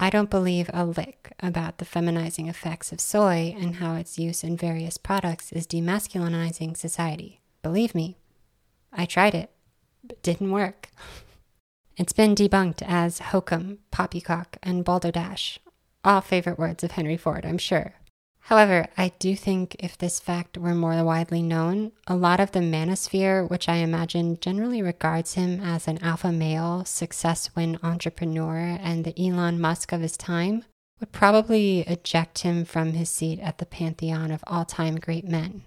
I 0.00 0.10
don't 0.10 0.30
believe 0.30 0.70
a 0.72 0.84
lick 0.84 1.32
about 1.40 1.78
the 1.78 1.84
feminizing 1.84 2.48
effects 2.48 2.92
of 2.92 3.00
soy 3.00 3.54
and 3.58 3.76
how 3.76 3.96
its 3.96 4.18
use 4.18 4.44
in 4.44 4.56
various 4.56 4.96
products 4.96 5.50
is 5.50 5.66
demasculinizing 5.66 6.76
society. 6.76 7.40
Believe 7.62 7.94
me, 7.94 8.16
I 8.92 9.06
tried 9.06 9.34
it, 9.34 9.50
but 10.04 10.22
didn't 10.22 10.50
work. 10.50 10.88
It's 12.00 12.12
been 12.12 12.36
debunked 12.36 12.80
as 12.86 13.18
hokum, 13.18 13.78
poppycock, 13.90 14.56
and 14.62 14.84
balderdash, 14.84 15.58
all 16.04 16.20
favorite 16.20 16.56
words 16.56 16.84
of 16.84 16.92
Henry 16.92 17.16
Ford, 17.16 17.44
I'm 17.44 17.58
sure. 17.58 17.94
However, 18.48 18.86
I 18.96 19.12
do 19.18 19.36
think 19.36 19.76
if 19.78 19.98
this 19.98 20.18
fact 20.18 20.56
were 20.56 20.74
more 20.74 21.04
widely 21.04 21.42
known, 21.42 21.92
a 22.06 22.16
lot 22.16 22.40
of 22.40 22.52
the 22.52 22.60
manosphere, 22.60 23.46
which 23.46 23.68
I 23.68 23.74
imagine 23.74 24.40
generally 24.40 24.80
regards 24.80 25.34
him 25.34 25.60
as 25.60 25.86
an 25.86 26.02
alpha 26.02 26.32
male, 26.32 26.86
success 26.86 27.54
win 27.54 27.78
entrepreneur, 27.82 28.78
and 28.80 29.04
the 29.04 29.12
Elon 29.22 29.60
Musk 29.60 29.92
of 29.92 30.00
his 30.00 30.16
time, 30.16 30.64
would 30.98 31.12
probably 31.12 31.80
eject 31.80 32.38
him 32.38 32.64
from 32.64 32.94
his 32.94 33.10
seat 33.10 33.38
at 33.40 33.58
the 33.58 33.66
pantheon 33.66 34.30
of 34.30 34.42
all 34.46 34.64
time 34.64 34.96
great 34.96 35.28
men. 35.28 35.64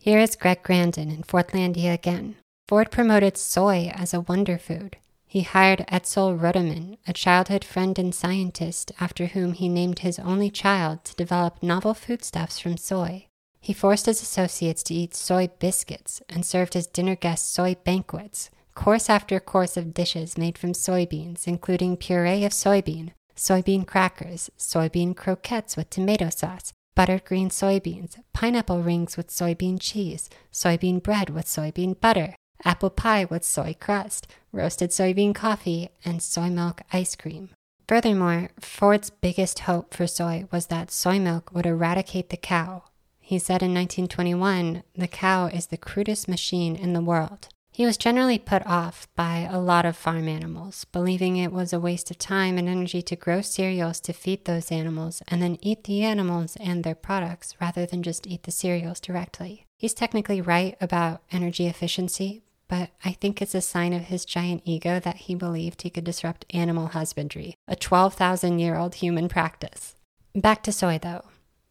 Here 0.00 0.18
is 0.18 0.34
Greg 0.34 0.64
Grandin 0.64 1.12
in 1.12 1.22
Fordlandia 1.22 1.94
again. 1.94 2.34
Ford 2.66 2.90
promoted 2.90 3.36
soy 3.36 3.92
as 3.94 4.12
a 4.12 4.22
wonder 4.22 4.58
food. 4.58 4.96
He 5.30 5.42
hired 5.42 5.84
Edsel 5.92 6.40
Ruddiman, 6.40 6.96
a 7.06 7.12
childhood 7.12 7.62
friend 7.62 7.98
and 7.98 8.14
scientist 8.14 8.92
after 8.98 9.26
whom 9.26 9.52
he 9.52 9.68
named 9.68 9.98
his 9.98 10.18
only 10.18 10.48
child 10.48 11.04
to 11.04 11.14
develop 11.16 11.62
novel 11.62 11.92
foodstuffs 11.92 12.58
from 12.58 12.78
soy. 12.78 13.26
He 13.60 13.74
forced 13.74 14.06
his 14.06 14.22
associates 14.22 14.82
to 14.84 14.94
eat 14.94 15.14
soy 15.14 15.50
biscuits 15.58 16.22
and 16.30 16.46
served 16.46 16.72
his 16.72 16.86
dinner 16.86 17.14
guests 17.14 17.46
soy 17.46 17.76
banquets, 17.84 18.48
course 18.74 19.10
after 19.10 19.38
course 19.38 19.76
of 19.76 19.92
dishes 19.92 20.38
made 20.38 20.56
from 20.56 20.72
soybeans, 20.72 21.46
including 21.46 21.98
puree 21.98 22.46
of 22.46 22.52
soybean, 22.52 23.10
soybean 23.36 23.86
crackers, 23.86 24.50
soybean 24.58 25.14
croquettes 25.14 25.76
with 25.76 25.90
tomato 25.90 26.30
sauce, 26.30 26.72
buttered 26.94 27.26
green 27.26 27.50
soybeans, 27.50 28.16
pineapple 28.32 28.80
rings 28.80 29.18
with 29.18 29.28
soybean 29.28 29.78
cheese, 29.78 30.30
soybean 30.50 31.02
bread 31.02 31.28
with 31.28 31.44
soybean 31.44 32.00
butter, 32.00 32.34
apple 32.64 32.90
pie 32.90 33.24
with 33.24 33.44
soy 33.44 33.76
crust, 33.78 34.26
roasted 34.52 34.90
soybean 34.90 35.34
coffee, 35.34 35.90
and 36.04 36.22
soy 36.22 36.48
milk 36.48 36.82
ice 36.92 37.14
cream. 37.16 37.50
Furthermore, 37.88 38.50
Ford's 38.60 39.10
biggest 39.10 39.60
hope 39.60 39.94
for 39.94 40.06
soy 40.06 40.46
was 40.52 40.66
that 40.66 40.90
soy 40.90 41.18
milk 41.18 41.50
would 41.54 41.66
eradicate 41.66 42.28
the 42.28 42.36
cow. 42.36 42.84
He 43.18 43.38
said 43.38 43.62
in 43.62 43.74
1921, 43.74 44.82
the 44.94 45.08
cow 45.08 45.46
is 45.46 45.66
the 45.66 45.76
crudest 45.76 46.28
machine 46.28 46.76
in 46.76 46.92
the 46.92 47.00
world. 47.00 47.48
He 47.78 47.86
was 47.86 47.96
generally 47.96 48.38
put 48.38 48.66
off 48.66 49.06
by 49.14 49.48
a 49.48 49.60
lot 49.60 49.86
of 49.86 49.96
farm 49.96 50.28
animals, 50.28 50.84
believing 50.86 51.36
it 51.36 51.52
was 51.52 51.72
a 51.72 51.78
waste 51.78 52.10
of 52.10 52.18
time 52.18 52.58
and 52.58 52.68
energy 52.68 53.02
to 53.02 53.14
grow 53.14 53.40
cereals 53.40 54.00
to 54.00 54.12
feed 54.12 54.46
those 54.46 54.72
animals 54.72 55.22
and 55.28 55.40
then 55.40 55.58
eat 55.62 55.84
the 55.84 56.02
animals 56.02 56.56
and 56.56 56.82
their 56.82 56.96
products 56.96 57.54
rather 57.60 57.86
than 57.86 58.02
just 58.02 58.26
eat 58.26 58.42
the 58.42 58.50
cereals 58.50 58.98
directly. 58.98 59.64
He's 59.76 59.94
technically 59.94 60.40
right 60.40 60.76
about 60.80 61.22
energy 61.30 61.68
efficiency, 61.68 62.42
but 62.68 62.90
I 63.04 63.12
think 63.12 63.40
it's 63.40 63.54
a 63.54 63.60
sign 63.60 63.92
of 63.92 64.04
his 64.04 64.24
giant 64.24 64.62
ego 64.64 65.00
that 65.00 65.16
he 65.16 65.34
believed 65.34 65.82
he 65.82 65.90
could 65.90 66.04
disrupt 66.04 66.44
animal 66.50 66.88
husbandry, 66.88 67.54
a 67.66 67.74
12,000 67.74 68.58
year 68.58 68.76
old 68.76 68.96
human 68.96 69.28
practice. 69.28 69.96
Back 70.34 70.62
to 70.64 70.72
soy, 70.72 70.98
though. 71.02 71.24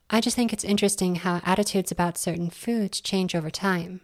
I 0.09 0.21
just 0.21 0.35
think 0.35 0.51
it's 0.51 0.63
interesting 0.63 1.15
how 1.15 1.41
attitudes 1.45 1.91
about 1.91 2.17
certain 2.17 2.49
foods 2.49 3.01
change 3.01 3.35
over 3.35 3.49
time. 3.49 4.01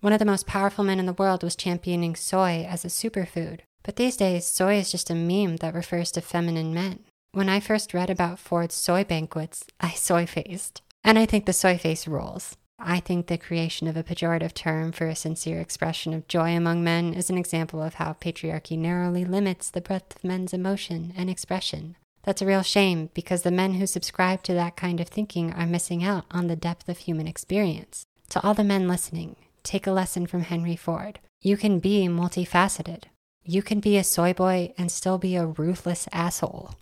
One 0.00 0.12
of 0.12 0.18
the 0.18 0.24
most 0.24 0.46
powerful 0.46 0.82
men 0.82 0.98
in 0.98 1.06
the 1.06 1.12
world 1.12 1.42
was 1.42 1.54
championing 1.54 2.16
soy 2.16 2.66
as 2.68 2.84
a 2.84 2.88
superfood, 2.88 3.60
but 3.84 3.96
these 3.96 4.16
days, 4.16 4.46
soy 4.46 4.76
is 4.76 4.90
just 4.90 5.10
a 5.10 5.14
meme 5.14 5.58
that 5.58 5.74
refers 5.74 6.10
to 6.12 6.20
feminine 6.20 6.74
men. 6.74 7.00
When 7.32 7.48
I 7.48 7.60
first 7.60 7.94
read 7.94 8.10
about 8.10 8.38
Ford's 8.38 8.74
soy 8.74 9.04
banquets, 9.04 9.64
I 9.80 9.90
soy 9.90 10.26
faced. 10.26 10.82
And 11.04 11.18
I 11.18 11.26
think 11.26 11.46
the 11.46 11.52
soy 11.52 11.78
face 11.78 12.06
rules. 12.06 12.56
I 12.84 12.98
think 12.98 13.26
the 13.26 13.38
creation 13.38 13.86
of 13.86 13.96
a 13.96 14.02
pejorative 14.02 14.54
term 14.54 14.90
for 14.90 15.06
a 15.06 15.14
sincere 15.14 15.60
expression 15.60 16.12
of 16.12 16.26
joy 16.26 16.56
among 16.56 16.82
men 16.82 17.14
is 17.14 17.30
an 17.30 17.38
example 17.38 17.80
of 17.80 17.94
how 17.94 18.14
patriarchy 18.14 18.76
narrowly 18.76 19.24
limits 19.24 19.70
the 19.70 19.80
breadth 19.80 20.16
of 20.16 20.24
men's 20.24 20.52
emotion 20.52 21.12
and 21.16 21.30
expression. 21.30 21.96
That's 22.24 22.42
a 22.42 22.46
real 22.46 22.62
shame 22.62 23.10
because 23.14 23.42
the 23.42 23.50
men 23.52 23.74
who 23.74 23.86
subscribe 23.86 24.42
to 24.44 24.54
that 24.54 24.76
kind 24.76 25.00
of 25.00 25.08
thinking 25.08 25.52
are 25.52 25.66
missing 25.66 26.02
out 26.02 26.24
on 26.30 26.48
the 26.48 26.56
depth 26.56 26.88
of 26.88 26.98
human 26.98 27.28
experience. 27.28 28.04
To 28.30 28.42
all 28.44 28.54
the 28.54 28.64
men 28.64 28.88
listening, 28.88 29.36
take 29.62 29.86
a 29.86 29.92
lesson 29.92 30.26
from 30.26 30.42
Henry 30.42 30.76
Ford. 30.76 31.20
You 31.40 31.56
can 31.56 31.78
be 31.78 32.06
multifaceted. 32.08 33.04
You 33.44 33.62
can 33.62 33.80
be 33.80 33.96
a 33.96 34.04
soy 34.04 34.32
boy 34.32 34.74
and 34.76 34.90
still 34.90 35.18
be 35.18 35.36
a 35.36 35.46
ruthless 35.46 36.08
asshole. 36.12 36.74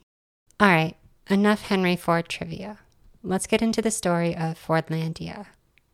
All 0.59 0.69
right, 0.69 0.97
enough 1.29 1.63
Henry 1.63 1.97
Ford 1.97 2.29
trivia. 2.29 2.79
Let's 3.23 3.47
get 3.47 3.63
into 3.63 3.83
the 3.83 3.91
story 3.91 4.35
of 4.35 4.59
Fordlandia. 4.59 5.47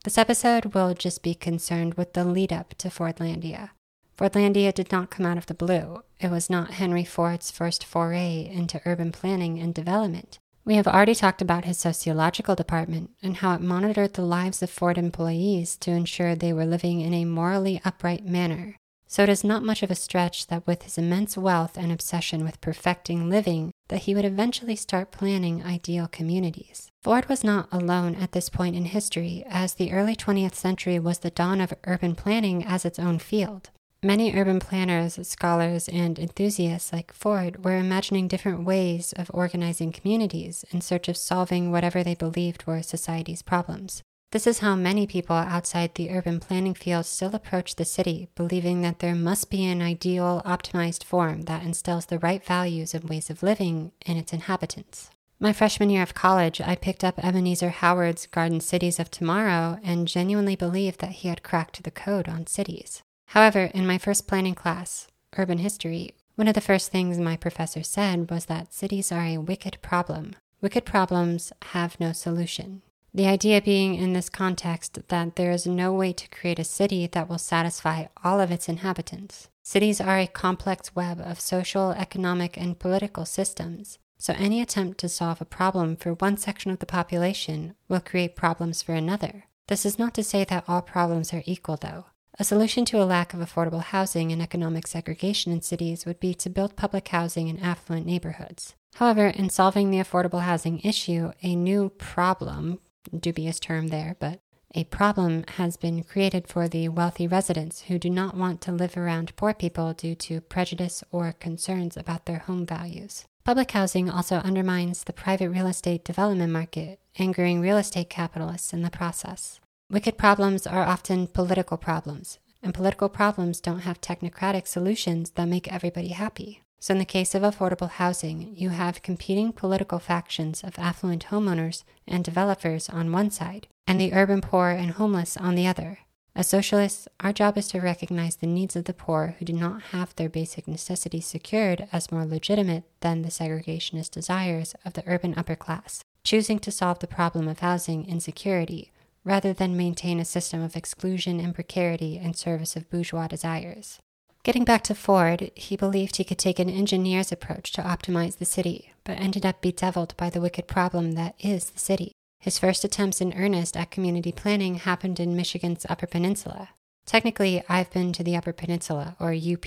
This 0.06 0.18
episode 0.18 0.66
will 0.66 0.94
just 0.94 1.24
be 1.24 1.34
concerned 1.34 1.94
with 1.94 2.12
the 2.12 2.24
lead 2.24 2.52
up 2.52 2.74
to 2.78 2.90
Fordlandia. 2.90 3.70
Fordlandia 4.16 4.72
did 4.72 4.92
not 4.92 5.10
come 5.10 5.26
out 5.26 5.36
of 5.36 5.46
the 5.46 5.52
blue. 5.52 6.04
It 6.20 6.30
was 6.30 6.48
not 6.48 6.74
Henry 6.74 7.04
Ford's 7.04 7.50
first 7.50 7.82
foray 7.84 8.48
into 8.48 8.80
urban 8.86 9.10
planning 9.10 9.58
and 9.58 9.74
development. 9.74 10.38
We 10.64 10.76
have 10.76 10.86
already 10.86 11.16
talked 11.16 11.42
about 11.42 11.64
his 11.64 11.78
sociological 11.78 12.54
department 12.54 13.10
and 13.20 13.38
how 13.38 13.56
it 13.56 13.60
monitored 13.60 14.14
the 14.14 14.22
lives 14.22 14.62
of 14.62 14.70
Ford 14.70 14.96
employees 14.96 15.74
to 15.78 15.90
ensure 15.90 16.36
they 16.36 16.52
were 16.52 16.66
living 16.66 17.00
in 17.00 17.12
a 17.12 17.24
morally 17.24 17.80
upright 17.84 18.24
manner. 18.24 18.76
So 19.08 19.22
it 19.22 19.28
is 19.28 19.44
not 19.44 19.62
much 19.62 19.82
of 19.82 19.90
a 19.90 19.94
stretch 19.94 20.48
that 20.48 20.66
with 20.66 20.82
his 20.82 20.98
immense 20.98 21.36
wealth 21.38 21.76
and 21.76 21.92
obsession 21.92 22.44
with 22.44 22.60
perfecting 22.60 23.30
living, 23.30 23.72
that 23.88 24.02
he 24.02 24.14
would 24.14 24.24
eventually 24.24 24.76
start 24.76 25.12
planning 25.12 25.64
ideal 25.64 26.08
communities. 26.08 26.90
Ford 27.02 27.28
was 27.28 27.44
not 27.44 27.68
alone 27.70 28.16
at 28.16 28.32
this 28.32 28.48
point 28.48 28.74
in 28.74 28.86
history, 28.86 29.44
as 29.48 29.74
the 29.74 29.92
early 29.92 30.16
20th 30.16 30.54
century 30.54 30.98
was 30.98 31.20
the 31.20 31.30
dawn 31.30 31.60
of 31.60 31.72
urban 31.84 32.16
planning 32.16 32.64
as 32.64 32.84
its 32.84 32.98
own 32.98 33.18
field. 33.20 33.70
Many 34.02 34.34
urban 34.34 34.60
planners, 34.60 35.18
scholars, 35.26 35.88
and 35.88 36.18
enthusiasts 36.18 36.92
like 36.92 37.12
Ford 37.12 37.64
were 37.64 37.78
imagining 37.78 38.28
different 38.28 38.64
ways 38.64 39.12
of 39.14 39.30
organizing 39.32 39.90
communities 39.90 40.64
in 40.70 40.80
search 40.80 41.08
of 41.08 41.16
solving 41.16 41.72
whatever 41.72 42.02
they 42.02 42.14
believed 42.14 42.66
were 42.66 42.82
society's 42.82 43.42
problems. 43.42 44.02
This 44.36 44.46
is 44.46 44.58
how 44.58 44.76
many 44.76 45.06
people 45.06 45.34
outside 45.34 45.94
the 45.94 46.10
urban 46.10 46.40
planning 46.40 46.74
field 46.74 47.06
still 47.06 47.34
approach 47.34 47.76
the 47.76 47.86
city, 47.86 48.28
believing 48.34 48.82
that 48.82 48.98
there 48.98 49.14
must 49.14 49.48
be 49.48 49.64
an 49.64 49.80
ideal, 49.80 50.42
optimized 50.44 51.04
form 51.04 51.44
that 51.44 51.62
instills 51.62 52.04
the 52.04 52.18
right 52.18 52.44
values 52.44 52.92
and 52.92 53.08
ways 53.08 53.30
of 53.30 53.42
living 53.42 53.92
in 54.04 54.18
its 54.18 54.34
inhabitants. 54.34 55.08
My 55.40 55.54
freshman 55.54 55.88
year 55.88 56.02
of 56.02 56.12
college, 56.12 56.60
I 56.60 56.76
picked 56.76 57.02
up 57.02 57.18
Ebenezer 57.24 57.70
Howard's 57.70 58.26
Garden 58.26 58.60
Cities 58.60 59.00
of 59.00 59.10
Tomorrow 59.10 59.78
and 59.82 60.06
genuinely 60.06 60.54
believed 60.54 61.00
that 61.00 61.12
he 61.12 61.28
had 61.28 61.42
cracked 61.42 61.82
the 61.82 61.90
code 61.90 62.28
on 62.28 62.46
cities. 62.46 63.02
However, 63.28 63.70
in 63.72 63.86
my 63.86 63.96
first 63.96 64.28
planning 64.28 64.54
class, 64.54 65.08
Urban 65.38 65.60
History, 65.60 66.10
one 66.34 66.46
of 66.46 66.52
the 66.52 66.60
first 66.60 66.92
things 66.92 67.16
my 67.16 67.38
professor 67.38 67.82
said 67.82 68.30
was 68.30 68.44
that 68.44 68.74
cities 68.74 69.10
are 69.10 69.24
a 69.24 69.38
wicked 69.38 69.78
problem. 69.80 70.34
Wicked 70.60 70.84
problems 70.84 71.54
have 71.72 71.98
no 71.98 72.12
solution. 72.12 72.82
The 73.16 73.26
idea 73.26 73.62
being 73.62 73.94
in 73.94 74.12
this 74.12 74.28
context 74.28 74.98
that 75.08 75.36
there 75.36 75.50
is 75.50 75.66
no 75.66 75.90
way 75.90 76.12
to 76.12 76.28
create 76.28 76.58
a 76.58 76.64
city 76.64 77.06
that 77.06 77.30
will 77.30 77.38
satisfy 77.38 78.08
all 78.22 78.42
of 78.42 78.50
its 78.50 78.68
inhabitants. 78.68 79.48
Cities 79.62 80.02
are 80.02 80.18
a 80.18 80.26
complex 80.26 80.94
web 80.94 81.22
of 81.24 81.40
social, 81.40 81.92
economic, 81.92 82.58
and 82.58 82.78
political 82.78 83.24
systems, 83.24 83.98
so 84.18 84.34
any 84.36 84.60
attempt 84.60 84.98
to 84.98 85.08
solve 85.08 85.40
a 85.40 85.46
problem 85.46 85.96
for 85.96 86.12
one 86.12 86.36
section 86.36 86.70
of 86.70 86.78
the 86.78 86.84
population 86.84 87.74
will 87.88 88.00
create 88.00 88.36
problems 88.36 88.82
for 88.82 88.92
another. 88.92 89.44
This 89.68 89.86
is 89.86 89.98
not 89.98 90.12
to 90.12 90.22
say 90.22 90.44
that 90.44 90.64
all 90.68 90.82
problems 90.82 91.32
are 91.32 91.42
equal, 91.46 91.78
though. 91.78 92.04
A 92.38 92.44
solution 92.44 92.84
to 92.84 93.02
a 93.02 93.08
lack 93.08 93.32
of 93.32 93.40
affordable 93.40 93.82
housing 93.82 94.30
and 94.30 94.42
economic 94.42 94.86
segregation 94.86 95.52
in 95.52 95.62
cities 95.62 96.04
would 96.04 96.20
be 96.20 96.34
to 96.34 96.50
build 96.50 96.76
public 96.76 97.08
housing 97.08 97.48
in 97.48 97.60
affluent 97.60 98.04
neighborhoods. 98.04 98.74
However, 98.96 99.26
in 99.26 99.48
solving 99.48 99.90
the 99.90 100.00
affordable 100.00 100.42
housing 100.42 100.80
issue, 100.80 101.32
a 101.42 101.56
new 101.56 101.88
problem 101.88 102.78
dubious 103.18 103.60
term 103.60 103.88
there, 103.88 104.16
but 104.18 104.40
a 104.74 104.84
problem 104.84 105.44
has 105.56 105.76
been 105.76 106.02
created 106.02 106.48
for 106.48 106.68
the 106.68 106.88
wealthy 106.88 107.26
residents 107.26 107.82
who 107.82 107.98
do 107.98 108.10
not 108.10 108.36
want 108.36 108.60
to 108.62 108.72
live 108.72 108.96
around 108.96 109.34
poor 109.36 109.54
people 109.54 109.92
due 109.94 110.14
to 110.16 110.40
prejudice 110.40 111.02
or 111.10 111.32
concerns 111.32 111.96
about 111.96 112.26
their 112.26 112.40
home 112.40 112.66
values. 112.66 113.24
Public 113.44 113.70
housing 113.70 114.10
also 114.10 114.36
undermines 114.38 115.04
the 115.04 115.12
private 115.12 115.50
real 115.50 115.68
estate 115.68 116.04
development 116.04 116.52
market, 116.52 116.98
angering 117.18 117.60
real 117.60 117.78
estate 117.78 118.10
capitalists 118.10 118.72
in 118.72 118.82
the 118.82 118.90
process. 118.90 119.60
Wicked 119.88 120.18
problems 120.18 120.66
are 120.66 120.82
often 120.82 121.28
political 121.28 121.76
problems, 121.76 122.40
and 122.60 122.74
political 122.74 123.08
problems 123.08 123.60
don't 123.60 123.80
have 123.80 124.00
technocratic 124.00 124.66
solutions 124.66 125.30
that 125.36 125.46
make 125.46 125.72
everybody 125.72 126.08
happy. 126.08 126.62
So, 126.86 126.92
in 126.92 126.98
the 126.98 127.04
case 127.04 127.34
of 127.34 127.42
affordable 127.42 127.90
housing, 127.90 128.54
you 128.54 128.68
have 128.68 129.02
competing 129.02 129.52
political 129.52 129.98
factions 129.98 130.62
of 130.62 130.78
affluent 130.78 131.26
homeowners 131.30 131.82
and 132.06 132.22
developers 132.22 132.88
on 132.88 133.10
one 133.10 133.32
side, 133.32 133.66
and 133.88 134.00
the 134.00 134.12
urban 134.12 134.40
poor 134.40 134.68
and 134.68 134.92
homeless 134.92 135.36
on 135.36 135.56
the 135.56 135.66
other. 135.66 135.98
As 136.36 136.46
socialists, 136.46 137.08
our 137.18 137.32
job 137.32 137.58
is 137.58 137.66
to 137.70 137.80
recognize 137.80 138.36
the 138.36 138.46
needs 138.46 138.76
of 138.76 138.84
the 138.84 138.94
poor 138.94 139.34
who 139.36 139.44
do 139.44 139.52
not 139.52 139.82
have 139.90 140.14
their 140.14 140.28
basic 140.28 140.68
necessities 140.68 141.26
secured 141.26 141.88
as 141.90 142.12
more 142.12 142.24
legitimate 142.24 142.84
than 143.00 143.22
the 143.22 143.30
segregationist 143.30 144.12
desires 144.12 144.76
of 144.84 144.92
the 144.92 145.02
urban 145.08 145.34
upper 145.36 145.56
class, 145.56 146.04
choosing 146.22 146.60
to 146.60 146.70
solve 146.70 147.00
the 147.00 147.08
problem 147.08 147.48
of 147.48 147.58
housing 147.58 148.06
insecurity 148.06 148.92
rather 149.24 149.52
than 149.52 149.76
maintain 149.76 150.20
a 150.20 150.24
system 150.24 150.62
of 150.62 150.76
exclusion 150.76 151.40
and 151.40 151.52
precarity 151.52 152.16
in 152.16 152.32
service 152.32 152.76
of 152.76 152.88
bourgeois 152.88 153.26
desires. 153.26 153.98
Getting 154.46 154.64
back 154.64 154.84
to 154.84 154.94
Ford, 154.94 155.50
he 155.56 155.76
believed 155.76 156.14
he 156.14 156.24
could 156.24 156.38
take 156.38 156.60
an 156.60 156.70
engineer's 156.70 157.32
approach 157.32 157.72
to 157.72 157.82
optimize 157.82 158.38
the 158.38 158.44
city, 158.44 158.92
but 159.02 159.18
ended 159.18 159.44
up 159.44 159.60
bedeviled 159.60 160.16
by 160.16 160.30
the 160.30 160.40
wicked 160.40 160.68
problem 160.68 161.14
that 161.14 161.34
is 161.40 161.70
the 161.70 161.80
city. 161.80 162.12
His 162.38 162.56
first 162.56 162.84
attempts 162.84 163.20
in 163.20 163.32
earnest 163.32 163.76
at 163.76 163.90
community 163.90 164.30
planning 164.30 164.76
happened 164.76 165.18
in 165.18 165.34
Michigan's 165.34 165.84
Upper 165.88 166.06
Peninsula. 166.06 166.68
Technically, 167.06 167.64
I've 167.68 167.90
been 167.90 168.12
to 168.12 168.22
the 168.22 168.36
Upper 168.36 168.52
Peninsula, 168.52 169.16
or 169.18 169.34
UP, 169.34 169.66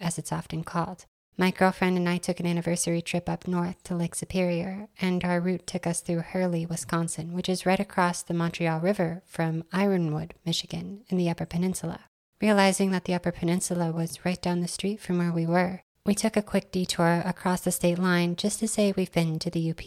as 0.00 0.18
it's 0.18 0.32
often 0.32 0.64
called. 0.64 1.04
My 1.38 1.52
girlfriend 1.52 1.96
and 1.96 2.08
I 2.08 2.18
took 2.18 2.40
an 2.40 2.46
anniversary 2.46 3.02
trip 3.02 3.28
up 3.28 3.46
north 3.46 3.80
to 3.84 3.94
Lake 3.94 4.16
Superior, 4.16 4.88
and 5.00 5.24
our 5.24 5.38
route 5.38 5.68
took 5.68 5.86
us 5.86 6.00
through 6.00 6.22
Hurley, 6.22 6.66
Wisconsin, 6.66 7.32
which 7.32 7.48
is 7.48 7.64
right 7.64 7.78
across 7.78 8.24
the 8.24 8.34
Montreal 8.34 8.80
River 8.80 9.22
from 9.24 9.62
Ironwood, 9.72 10.34
Michigan, 10.44 11.04
in 11.10 11.16
the 11.16 11.30
Upper 11.30 11.46
Peninsula. 11.46 12.00
Realizing 12.40 12.90
that 12.90 13.04
the 13.06 13.14
Upper 13.14 13.32
Peninsula 13.32 13.90
was 13.90 14.24
right 14.24 14.40
down 14.40 14.60
the 14.60 14.68
street 14.68 15.00
from 15.00 15.18
where 15.18 15.32
we 15.32 15.46
were, 15.46 15.82
we 16.04 16.14
took 16.14 16.36
a 16.36 16.42
quick 16.42 16.70
detour 16.70 17.22
across 17.24 17.62
the 17.62 17.72
state 17.72 17.98
line 17.98 18.36
just 18.36 18.60
to 18.60 18.68
say 18.68 18.92
we've 18.92 19.12
been 19.12 19.38
to 19.38 19.50
the 19.50 19.70
UP. 19.70 19.80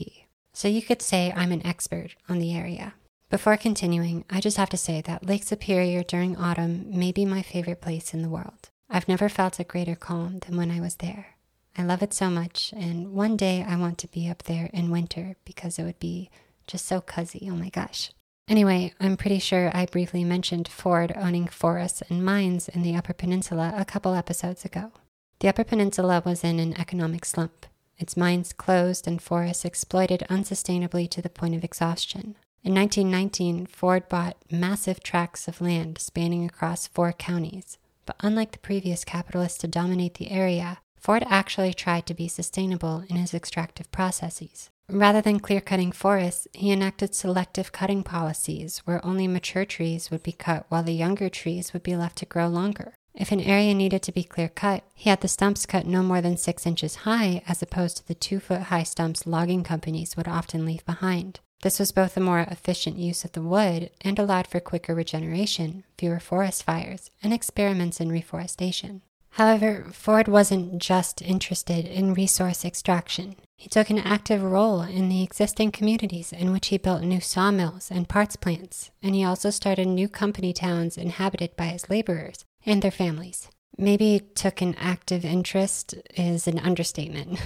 So 0.51 0.67
you 0.67 0.81
could 0.81 1.01
say 1.01 1.31
I'm 1.35 1.51
an 1.51 1.65
expert 1.65 2.15
on 2.27 2.39
the 2.39 2.53
area. 2.55 2.95
Before 3.29 3.55
continuing, 3.55 4.25
I 4.31 4.39
just 4.39 4.57
have 4.57 4.69
to 4.71 4.77
say 4.77 5.01
that 5.01 5.27
Lake 5.27 5.43
Superior 5.43 6.01
during 6.01 6.35
autumn 6.35 6.87
may 6.89 7.11
be 7.11 7.23
my 7.23 7.43
favorite 7.43 7.81
place 7.81 8.15
in 8.15 8.23
the 8.23 8.29
world. 8.29 8.69
I've 8.89 9.07
never 9.07 9.29
felt 9.29 9.59
a 9.59 9.63
greater 9.63 9.95
calm 9.95 10.39
than 10.39 10.57
when 10.57 10.71
I 10.71 10.81
was 10.81 10.95
there. 10.95 11.35
I 11.77 11.83
love 11.83 12.01
it 12.01 12.15
so 12.15 12.31
much, 12.31 12.73
and 12.75 13.13
one 13.13 13.37
day 13.37 13.63
I 13.65 13.75
want 13.75 13.99
to 13.99 14.07
be 14.07 14.27
up 14.27 14.43
there 14.43 14.71
in 14.73 14.89
winter 14.89 15.35
because 15.45 15.77
it 15.77 15.83
would 15.83 15.99
be 15.99 16.31
Just 16.69 16.85
so 16.85 17.01
cozy. 17.01 17.47
Oh 17.49 17.55
my 17.55 17.69
gosh. 17.69 18.11
Anyway, 18.49 18.91
I'm 18.99 19.15
pretty 19.15 19.37
sure 19.37 19.69
I 19.75 19.85
briefly 19.85 20.23
mentioned 20.23 20.67
Ford 20.67 21.13
owning 21.15 21.47
forests 21.47 22.01
and 22.09 22.25
mines 22.25 22.67
in 22.67 22.81
the 22.81 22.95
Upper 22.95 23.13
Peninsula 23.13 23.75
a 23.77 23.85
couple 23.85 24.15
episodes 24.15 24.65
ago. 24.65 24.91
The 25.39 25.49
Upper 25.49 25.63
Peninsula 25.63 26.23
was 26.25 26.43
in 26.43 26.59
an 26.59 26.73
economic 26.79 27.25
slump. 27.25 27.67
Its 27.99 28.17
mines 28.17 28.51
closed 28.51 29.07
and 29.07 29.21
forests 29.21 29.65
exploited 29.65 30.23
unsustainably 30.31 31.07
to 31.11 31.21
the 31.21 31.29
point 31.29 31.53
of 31.53 31.63
exhaustion. 31.63 32.35
In 32.63 32.73
1919, 32.73 33.67
Ford 33.67 34.09
bought 34.09 34.37
massive 34.49 35.03
tracts 35.03 35.47
of 35.47 35.61
land 35.61 35.99
spanning 35.99 36.43
across 36.43 36.87
four 36.87 37.13
counties. 37.13 37.77
But 38.07 38.15
unlike 38.21 38.53
the 38.53 38.57
previous 38.57 39.05
capitalists 39.05 39.59
to 39.59 39.67
dominate 39.67 40.15
the 40.15 40.31
area, 40.31 40.79
Ford 40.97 41.23
actually 41.27 41.75
tried 41.75 42.07
to 42.07 42.15
be 42.15 42.27
sustainable 42.27 43.03
in 43.09 43.15
his 43.15 43.35
extractive 43.35 43.91
processes. 43.91 44.71
Rather 44.89 45.21
than 45.21 45.39
clear 45.39 45.61
cutting 45.61 45.91
forests, 45.91 46.47
he 46.53 46.71
enacted 46.71 47.13
selective 47.13 47.71
cutting 47.71 48.03
policies 48.03 48.79
where 48.79 49.05
only 49.05 49.27
mature 49.27 49.65
trees 49.65 50.09
would 50.09 50.23
be 50.23 50.31
cut 50.31 50.65
while 50.69 50.83
the 50.83 50.93
younger 50.93 51.29
trees 51.29 51.73
would 51.73 51.83
be 51.83 51.95
left 51.95 52.17
to 52.17 52.25
grow 52.25 52.47
longer. 52.47 52.93
If 53.13 53.31
an 53.31 53.41
area 53.41 53.73
needed 53.73 54.01
to 54.03 54.11
be 54.11 54.23
clear 54.23 54.49
cut, 54.49 54.83
he 54.95 55.09
had 55.09 55.21
the 55.21 55.27
stumps 55.27 55.65
cut 55.65 55.85
no 55.85 56.01
more 56.01 56.21
than 56.21 56.37
six 56.37 56.65
inches 56.65 56.95
high 56.95 57.43
as 57.47 57.61
opposed 57.61 57.97
to 57.97 58.07
the 58.07 58.15
two 58.15 58.39
foot 58.39 58.63
high 58.63 58.83
stumps 58.83 59.27
logging 59.27 59.63
companies 59.63 60.15
would 60.15 60.27
often 60.27 60.65
leave 60.65 60.85
behind. 60.85 61.39
This 61.61 61.79
was 61.79 61.91
both 61.91 62.15
a 62.15 62.21
more 62.21 62.39
efficient 62.39 62.97
use 62.97 63.25
of 63.25 63.33
the 63.33 63.41
wood 63.41 63.91
and 64.01 64.17
allowed 64.17 64.47
for 64.47 64.61
quicker 64.61 64.95
regeneration, 64.95 65.83
fewer 65.97 66.19
forest 66.19 66.63
fires, 66.63 67.11
and 67.21 67.33
experiments 67.33 67.99
in 67.99 68.09
reforestation. 68.11 69.01
However, 69.31 69.87
Ford 69.91 70.27
wasn't 70.27 70.81
just 70.81 71.21
interested 71.21 71.85
in 71.85 72.13
resource 72.13 72.63
extraction. 72.63 73.35
He 73.59 73.67
took 73.67 73.89
an 73.89 73.99
active 73.99 74.41
role 74.41 74.83
in 74.83 75.09
the 75.09 75.21
existing 75.21 75.71
communities 75.71 76.31
in 76.31 76.53
which 76.53 76.67
he 76.67 76.77
built 76.77 77.03
new 77.03 77.19
sawmills 77.19 77.91
and 77.91 78.07
parts 78.07 78.37
plants, 78.37 78.89
and 79.03 79.13
he 79.13 79.25
also 79.25 79.49
started 79.49 79.85
new 79.85 80.07
company 80.07 80.53
towns 80.53 80.97
inhabited 80.97 81.57
by 81.57 81.65
his 81.65 81.89
laborers 81.89 82.45
and 82.65 82.81
their 82.81 82.89
families. 82.89 83.49
Maybe 83.77 84.21
took 84.33 84.61
an 84.61 84.75
active 84.79 85.25
interest 85.25 85.93
is 86.15 86.47
an 86.47 86.57
understatement. 86.57 87.37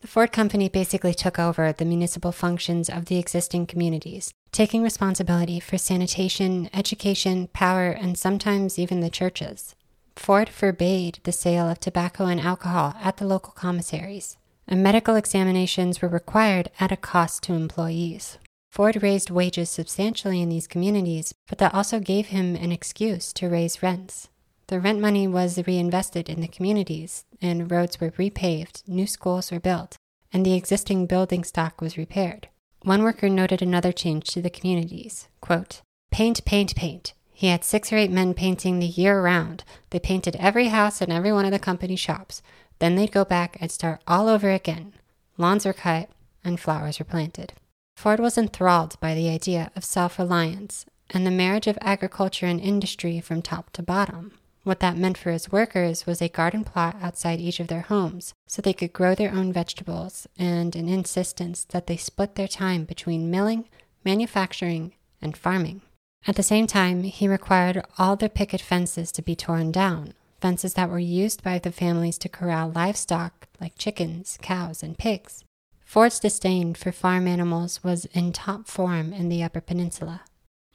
The 0.00 0.08
Ford 0.08 0.32
Company 0.32 0.70
basically 0.70 1.12
took 1.12 1.38
over 1.38 1.74
the 1.74 1.84
municipal 1.84 2.32
functions 2.32 2.88
of 2.88 3.04
the 3.04 3.18
existing 3.18 3.66
communities, 3.66 4.32
taking 4.52 4.82
responsibility 4.82 5.60
for 5.60 5.76
sanitation, 5.76 6.70
education, 6.72 7.48
power, 7.48 7.90
and 7.90 8.16
sometimes 8.16 8.78
even 8.78 9.00
the 9.00 9.10
churches. 9.10 9.74
Ford 10.16 10.48
forbade 10.48 11.20
the 11.24 11.32
sale 11.32 11.68
of 11.68 11.80
tobacco 11.80 12.24
and 12.24 12.40
alcohol 12.40 12.94
at 13.02 13.18
the 13.18 13.26
local 13.26 13.52
commissaries, 13.52 14.38
and 14.70 14.82
medical 14.82 15.16
examinations 15.16 16.00
were 16.00 16.08
required 16.08 16.70
at 16.78 16.92
a 16.92 16.96
cost 16.96 17.42
to 17.42 17.52
employees. 17.52 18.38
Ford 18.70 19.02
raised 19.02 19.28
wages 19.28 19.68
substantially 19.68 20.40
in 20.40 20.48
these 20.48 20.68
communities, 20.68 21.34
but 21.48 21.58
that 21.58 21.74
also 21.74 21.98
gave 21.98 22.28
him 22.28 22.54
an 22.54 22.70
excuse 22.70 23.32
to 23.32 23.48
raise 23.48 23.82
rents. 23.82 24.28
The 24.68 24.78
rent 24.78 25.00
money 25.00 25.26
was 25.26 25.66
reinvested 25.66 26.28
in 26.28 26.40
the 26.40 26.46
communities, 26.46 27.24
and 27.42 27.68
roads 27.68 28.00
were 28.00 28.12
repaved, 28.12 28.86
new 28.86 29.08
schools 29.08 29.50
were 29.50 29.58
built, 29.58 29.96
and 30.32 30.46
the 30.46 30.54
existing 30.54 31.06
building 31.06 31.42
stock 31.42 31.80
was 31.80 31.98
repaired. 31.98 32.46
One 32.82 33.02
worker 33.02 33.28
noted 33.28 33.60
another 33.60 33.90
change 33.90 34.28
to 34.28 34.40
the 34.40 34.48
communities. 34.48 35.28
Quote, 35.40 35.82
paint, 36.12 36.44
paint, 36.44 36.76
paint. 36.76 37.12
He 37.32 37.48
had 37.48 37.64
six 37.64 37.92
or 37.92 37.96
eight 37.96 38.12
men 38.12 38.34
painting 38.34 38.78
the 38.78 38.86
year 38.86 39.20
round. 39.20 39.64
They 39.90 39.98
painted 39.98 40.36
every 40.36 40.68
house 40.68 41.00
and 41.00 41.12
every 41.12 41.32
one 41.32 41.44
of 41.46 41.50
the 41.50 41.58
company 41.58 41.96
shops. 41.96 42.40
Then 42.80 42.96
they'd 42.96 43.12
go 43.12 43.24
back 43.24 43.56
and 43.60 43.70
start 43.70 44.00
all 44.08 44.28
over 44.28 44.50
again. 44.50 44.94
Lawns 45.38 45.64
were 45.64 45.72
cut 45.72 46.10
and 46.42 46.58
flowers 46.58 46.98
were 46.98 47.04
planted. 47.04 47.52
Ford 47.96 48.18
was 48.18 48.36
enthralled 48.36 48.98
by 49.00 49.14
the 49.14 49.28
idea 49.28 49.70
of 49.76 49.84
self 49.84 50.18
reliance 50.18 50.86
and 51.10 51.26
the 51.26 51.30
marriage 51.30 51.66
of 51.66 51.78
agriculture 51.80 52.46
and 52.46 52.60
industry 52.60 53.20
from 53.20 53.42
top 53.42 53.70
to 53.70 53.82
bottom. 53.82 54.32
What 54.62 54.80
that 54.80 54.96
meant 54.96 55.16
for 55.16 55.30
his 55.30 55.50
workers 55.50 56.06
was 56.06 56.20
a 56.20 56.28
garden 56.28 56.64
plot 56.64 56.96
outside 57.00 57.40
each 57.40 57.60
of 57.60 57.68
their 57.68 57.80
homes 57.82 58.34
so 58.46 58.60
they 58.60 58.72
could 58.72 58.92
grow 58.92 59.14
their 59.14 59.32
own 59.32 59.52
vegetables 59.52 60.26
and 60.38 60.76
an 60.76 60.88
insistence 60.88 61.64
that 61.70 61.86
they 61.86 61.96
split 61.96 62.34
their 62.34 62.48
time 62.48 62.84
between 62.84 63.30
milling, 63.30 63.68
manufacturing, 64.04 64.92
and 65.22 65.36
farming. 65.36 65.80
At 66.26 66.36
the 66.36 66.42
same 66.42 66.66
time, 66.66 67.02
he 67.04 67.26
required 67.26 67.82
all 67.98 68.16
the 68.16 68.28
picket 68.28 68.60
fences 68.60 69.10
to 69.12 69.22
be 69.22 69.34
torn 69.34 69.72
down, 69.72 70.12
fences 70.40 70.74
that 70.74 70.90
were 70.90 70.98
used 70.98 71.42
by 71.42 71.58
the 71.58 71.72
families 71.72 72.18
to 72.18 72.28
corral 72.28 72.70
livestock 72.74 73.46
like 73.60 73.76
chickens, 73.76 74.38
cows, 74.40 74.82
and 74.82 74.98
pigs. 74.98 75.44
Ford's 75.84 76.20
disdain 76.20 76.74
for 76.74 76.92
farm 76.92 77.26
animals 77.26 77.82
was 77.82 78.04
in 78.06 78.32
top 78.32 78.68
form 78.68 79.12
in 79.12 79.28
the 79.28 79.42
Upper 79.42 79.60
Peninsula. 79.60 80.22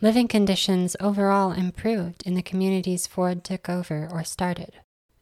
Living 0.02 0.28
conditions 0.28 0.98
overall 1.00 1.54
improved 1.54 2.22
in 2.26 2.36
the 2.36 2.42
communities 2.42 3.08
Ford 3.08 3.44
took 3.44 3.70
over 3.70 4.10
or 4.12 4.24
started. 4.24 4.74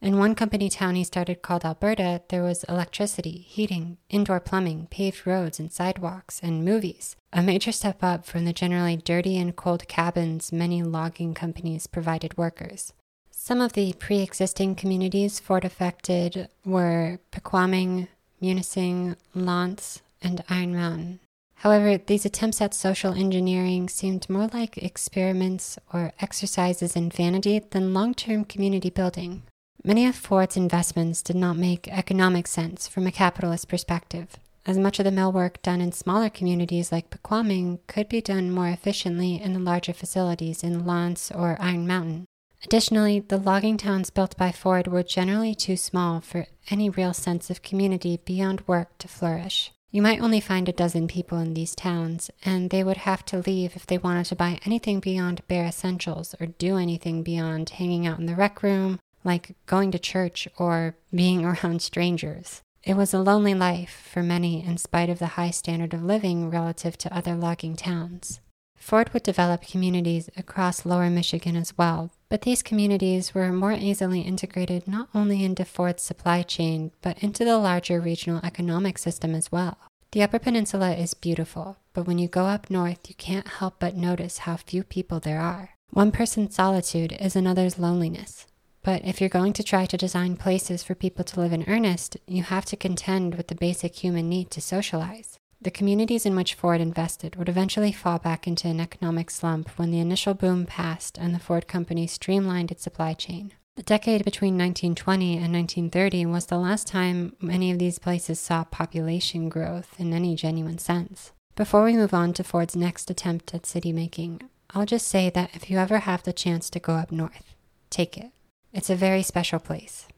In 0.02 0.18
one 0.18 0.34
company 0.34 0.68
town 0.68 0.96
he 0.96 1.04
started 1.04 1.40
called 1.40 1.64
Alberta, 1.64 2.22
there 2.28 2.42
was 2.42 2.64
electricity, 2.64 3.46
heating, 3.48 3.96
indoor 4.10 4.40
plumbing, 4.40 4.88
paved 4.90 5.26
roads 5.26 5.58
and 5.58 5.72
sidewalks, 5.72 6.40
and 6.42 6.64
movies, 6.64 7.16
a 7.32 7.40
major 7.40 7.72
step 7.72 8.02
up 8.02 8.26
from 8.26 8.44
the 8.44 8.52
generally 8.52 8.96
dirty 8.96 9.38
and 9.38 9.56
cold 9.56 9.88
cabins 9.88 10.52
many 10.52 10.82
logging 10.82 11.32
companies 11.32 11.86
provided 11.86 12.36
workers. 12.36 12.92
Some 13.36 13.60
of 13.60 13.74
the 13.74 13.92
pre 13.98 14.20
existing 14.20 14.76
communities 14.76 15.38
Ford 15.38 15.66
affected 15.66 16.48
were 16.64 17.18
Pequaming, 17.30 18.08
Munising, 18.40 19.16
L'Anse, 19.34 20.00
and 20.22 20.42
Iron 20.48 20.74
Mountain. 20.74 21.20
However, 21.56 21.98
these 21.98 22.24
attempts 22.24 22.62
at 22.62 22.72
social 22.72 23.12
engineering 23.12 23.90
seemed 23.90 24.30
more 24.30 24.48
like 24.54 24.78
experiments 24.78 25.78
or 25.92 26.12
exercises 26.20 26.96
in 26.96 27.10
vanity 27.10 27.58
than 27.58 27.92
long 27.92 28.14
term 28.14 28.46
community 28.46 28.88
building. 28.88 29.42
Many 29.82 30.06
of 30.06 30.16
Ford's 30.16 30.56
investments 30.56 31.20
did 31.20 31.36
not 31.36 31.58
make 31.58 31.88
economic 31.88 32.46
sense 32.46 32.88
from 32.88 33.06
a 33.06 33.12
capitalist 33.12 33.68
perspective, 33.68 34.38
as 34.64 34.78
much 34.78 34.98
of 34.98 35.04
the 35.04 35.10
mill 35.10 35.32
work 35.32 35.60
done 35.60 35.82
in 35.82 35.92
smaller 35.92 36.30
communities 36.30 36.90
like 36.90 37.10
Pequaming 37.10 37.80
could 37.88 38.08
be 38.08 38.22
done 38.22 38.50
more 38.50 38.68
efficiently 38.68 39.38
in 39.38 39.52
the 39.52 39.60
larger 39.60 39.92
facilities 39.92 40.62
in 40.62 40.86
L'Anse 40.86 41.30
or 41.30 41.58
Iron 41.60 41.86
Mountain. 41.86 42.26
Additionally, 42.64 43.20
the 43.20 43.36
logging 43.36 43.76
towns 43.76 44.08
built 44.08 44.36
by 44.38 44.50
Ford 44.50 44.86
were 44.86 45.02
generally 45.02 45.54
too 45.54 45.76
small 45.76 46.22
for 46.22 46.46
any 46.70 46.88
real 46.88 47.12
sense 47.12 47.50
of 47.50 47.62
community 47.62 48.18
beyond 48.24 48.66
work 48.66 48.96
to 48.98 49.06
flourish. 49.06 49.70
You 49.90 50.00
might 50.00 50.20
only 50.20 50.40
find 50.40 50.68
a 50.68 50.72
dozen 50.72 51.06
people 51.06 51.38
in 51.38 51.54
these 51.54 51.74
towns, 51.74 52.30
and 52.44 52.70
they 52.70 52.82
would 52.82 52.96
have 52.96 53.24
to 53.26 53.38
leave 53.38 53.76
if 53.76 53.86
they 53.86 53.98
wanted 53.98 54.26
to 54.26 54.36
buy 54.36 54.58
anything 54.64 54.98
beyond 54.98 55.46
bare 55.46 55.66
essentials 55.66 56.34
or 56.40 56.46
do 56.46 56.78
anything 56.78 57.22
beyond 57.22 57.70
hanging 57.70 58.06
out 58.06 58.18
in 58.18 58.26
the 58.26 58.34
rec 58.34 58.62
room, 58.62 58.98
like 59.22 59.54
going 59.66 59.90
to 59.92 59.98
church 59.98 60.48
or 60.58 60.96
being 61.14 61.44
around 61.44 61.82
strangers. 61.82 62.62
It 62.82 62.96
was 62.96 63.14
a 63.14 63.20
lonely 63.20 63.54
life 63.54 64.08
for 64.10 64.22
many 64.22 64.64
in 64.64 64.78
spite 64.78 65.10
of 65.10 65.18
the 65.18 65.36
high 65.38 65.50
standard 65.50 65.94
of 65.94 66.02
living 66.02 66.50
relative 66.50 66.98
to 66.98 67.16
other 67.16 67.34
logging 67.34 67.76
towns. 67.76 68.40
Ford 68.76 69.14
would 69.14 69.22
develop 69.22 69.66
communities 69.66 70.28
across 70.36 70.84
lower 70.84 71.08
Michigan 71.08 71.56
as 71.56 71.78
well, 71.78 72.10
but 72.34 72.42
these 72.42 72.64
communities 72.64 73.32
were 73.32 73.52
more 73.52 73.70
easily 73.70 74.22
integrated 74.22 74.88
not 74.88 75.08
only 75.14 75.44
into 75.44 75.64
Ford's 75.64 76.02
supply 76.02 76.42
chain, 76.42 76.90
but 77.00 77.16
into 77.22 77.44
the 77.44 77.56
larger 77.56 78.00
regional 78.00 78.40
economic 78.42 78.98
system 78.98 79.36
as 79.36 79.52
well. 79.52 79.78
The 80.10 80.24
Upper 80.24 80.40
Peninsula 80.40 80.94
is 80.94 81.14
beautiful, 81.14 81.76
but 81.92 82.08
when 82.08 82.18
you 82.18 82.26
go 82.26 82.46
up 82.46 82.70
north, 82.70 83.08
you 83.08 83.14
can't 83.14 83.46
help 83.46 83.76
but 83.78 83.94
notice 83.94 84.38
how 84.38 84.56
few 84.56 84.82
people 84.82 85.20
there 85.20 85.38
are. 85.38 85.76
One 85.90 86.10
person's 86.10 86.56
solitude 86.56 87.16
is 87.20 87.36
another's 87.36 87.78
loneliness. 87.78 88.48
But 88.82 89.04
if 89.04 89.20
you're 89.20 89.30
going 89.30 89.52
to 89.52 89.62
try 89.62 89.86
to 89.86 89.96
design 89.96 90.34
places 90.34 90.82
for 90.82 90.96
people 90.96 91.24
to 91.26 91.38
live 91.38 91.52
in 91.52 91.64
earnest, 91.68 92.16
you 92.26 92.42
have 92.42 92.64
to 92.64 92.76
contend 92.76 93.36
with 93.36 93.46
the 93.46 93.54
basic 93.54 93.94
human 93.94 94.28
need 94.28 94.50
to 94.50 94.60
socialize. 94.60 95.38
The 95.64 95.70
communities 95.70 96.26
in 96.26 96.36
which 96.36 96.52
Ford 96.52 96.82
invested 96.82 97.36
would 97.36 97.48
eventually 97.48 97.90
fall 97.90 98.18
back 98.18 98.46
into 98.46 98.68
an 98.68 98.80
economic 98.80 99.30
slump 99.30 99.70
when 99.78 99.90
the 99.90 99.98
initial 99.98 100.34
boom 100.34 100.66
passed 100.66 101.16
and 101.16 101.34
the 101.34 101.38
Ford 101.38 101.66
company 101.66 102.06
streamlined 102.06 102.70
its 102.70 102.82
supply 102.82 103.14
chain. 103.14 103.54
The 103.76 103.82
decade 103.82 104.26
between 104.26 104.58
1920 104.58 105.36
and 105.36 105.54
1930 105.54 106.26
was 106.26 106.46
the 106.46 106.58
last 106.58 106.86
time 106.86 107.34
many 107.40 107.72
of 107.72 107.78
these 107.78 107.98
places 107.98 108.38
saw 108.38 108.64
population 108.64 109.48
growth 109.48 109.98
in 109.98 110.12
any 110.12 110.36
genuine 110.36 110.76
sense. 110.76 111.32
Before 111.56 111.82
we 111.82 111.94
move 111.94 112.12
on 112.12 112.34
to 112.34 112.44
Ford's 112.44 112.76
next 112.76 113.10
attempt 113.10 113.54
at 113.54 113.64
city 113.64 113.90
making, 113.90 114.42
I'll 114.74 114.84
just 114.84 115.08
say 115.08 115.30
that 115.30 115.56
if 115.56 115.70
you 115.70 115.78
ever 115.78 116.00
have 116.00 116.24
the 116.24 116.34
chance 116.34 116.68
to 116.70 116.78
go 116.78 116.92
up 116.92 117.10
north, 117.10 117.54
take 117.88 118.18
it. 118.18 118.32
It's 118.74 118.90
a 118.90 118.94
very 118.94 119.22
special 119.22 119.60
place. 119.60 120.08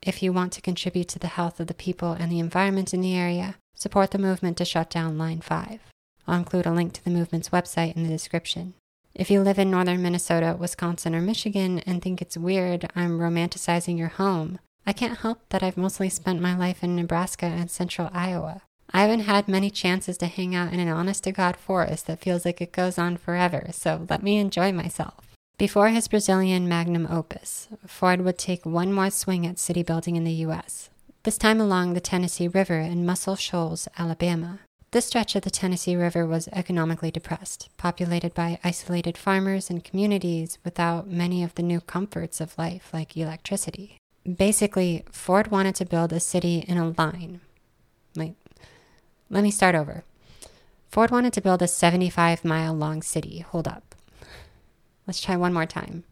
If 0.00 0.22
you 0.22 0.32
want 0.32 0.54
to 0.54 0.62
contribute 0.62 1.08
to 1.08 1.18
the 1.18 1.26
health 1.26 1.60
of 1.60 1.66
the 1.66 1.74
people 1.74 2.12
and 2.12 2.32
the 2.32 2.38
environment 2.38 2.94
in 2.94 3.02
the 3.02 3.14
area, 3.14 3.56
support 3.80 4.10
the 4.10 4.18
movement 4.18 4.58
to 4.58 4.64
shut 4.64 4.90
down 4.90 5.16
Line 5.16 5.40
5. 5.40 5.80
I'll 6.28 6.38
include 6.38 6.66
a 6.66 6.72
link 6.72 6.92
to 6.92 7.04
the 7.04 7.10
movement's 7.10 7.48
website 7.48 7.96
in 7.96 8.02
the 8.02 8.10
description. 8.10 8.74
If 9.14 9.30
you 9.30 9.40
live 9.40 9.58
in 9.58 9.70
northern 9.70 10.02
Minnesota, 10.02 10.54
Wisconsin, 10.58 11.14
or 11.14 11.22
Michigan 11.22 11.80
and 11.80 12.02
think 12.02 12.20
it's 12.20 12.36
weird 12.36 12.90
I'm 12.94 13.18
romanticizing 13.18 13.98
your 13.98 14.08
home, 14.08 14.58
I 14.86 14.92
can't 14.92 15.18
help 15.18 15.40
that 15.48 15.62
I've 15.62 15.78
mostly 15.78 16.10
spent 16.10 16.42
my 16.42 16.56
life 16.56 16.84
in 16.84 16.94
Nebraska 16.94 17.46
and 17.46 17.70
central 17.70 18.10
Iowa. 18.12 18.62
I 18.92 19.02
haven't 19.02 19.20
had 19.20 19.48
many 19.48 19.70
chances 19.70 20.18
to 20.18 20.26
hang 20.26 20.54
out 20.54 20.72
in 20.72 20.80
an 20.80 20.88
honest 20.88 21.24
to 21.24 21.32
God 21.32 21.56
forest 21.56 22.06
that 22.06 22.20
feels 22.20 22.44
like 22.44 22.60
it 22.60 22.72
goes 22.72 22.98
on 22.98 23.16
forever, 23.16 23.68
so 23.72 24.06
let 24.10 24.22
me 24.22 24.36
enjoy 24.36 24.72
myself. 24.72 25.34
Before 25.58 25.88
his 25.88 26.08
Brazilian 26.08 26.68
magnum 26.68 27.06
opus, 27.10 27.68
Ford 27.86 28.22
would 28.22 28.38
take 28.38 28.66
one 28.66 28.92
more 28.92 29.10
swing 29.10 29.46
at 29.46 29.58
city 29.58 29.82
building 29.82 30.16
in 30.16 30.24
the 30.24 30.32
U.S., 30.32 30.90
this 31.22 31.36
time 31.36 31.60
along 31.60 31.92
the 31.92 32.00
Tennessee 32.00 32.48
River 32.48 32.78
in 32.78 33.04
Muscle 33.04 33.36
Shoals, 33.36 33.86
Alabama. 33.98 34.60
This 34.90 35.04
stretch 35.04 35.36
of 35.36 35.42
the 35.42 35.50
Tennessee 35.50 35.94
River 35.94 36.26
was 36.26 36.48
economically 36.48 37.10
depressed, 37.10 37.68
populated 37.76 38.32
by 38.32 38.58
isolated 38.64 39.18
farmers 39.18 39.68
and 39.68 39.84
communities 39.84 40.58
without 40.64 41.10
many 41.10 41.44
of 41.44 41.54
the 41.56 41.62
new 41.62 41.82
comforts 41.82 42.40
of 42.40 42.56
life 42.56 42.88
like 42.94 43.18
electricity. 43.18 43.98
Basically, 44.24 45.04
Ford 45.12 45.50
wanted 45.50 45.74
to 45.76 45.84
build 45.84 46.10
a 46.14 46.20
city 46.20 46.64
in 46.66 46.78
a 46.78 46.88
line. 46.88 47.42
Wait, 48.16 48.34
let 49.28 49.42
me 49.42 49.50
start 49.50 49.74
over. 49.74 50.04
Ford 50.88 51.10
wanted 51.10 51.34
to 51.34 51.42
build 51.42 51.60
a 51.60 51.68
75 51.68 52.46
mile 52.46 52.72
long 52.72 53.02
city. 53.02 53.40
Hold 53.40 53.68
up. 53.68 53.94
Let's 55.06 55.20
try 55.20 55.36
one 55.36 55.52
more 55.52 55.66
time. 55.66 56.04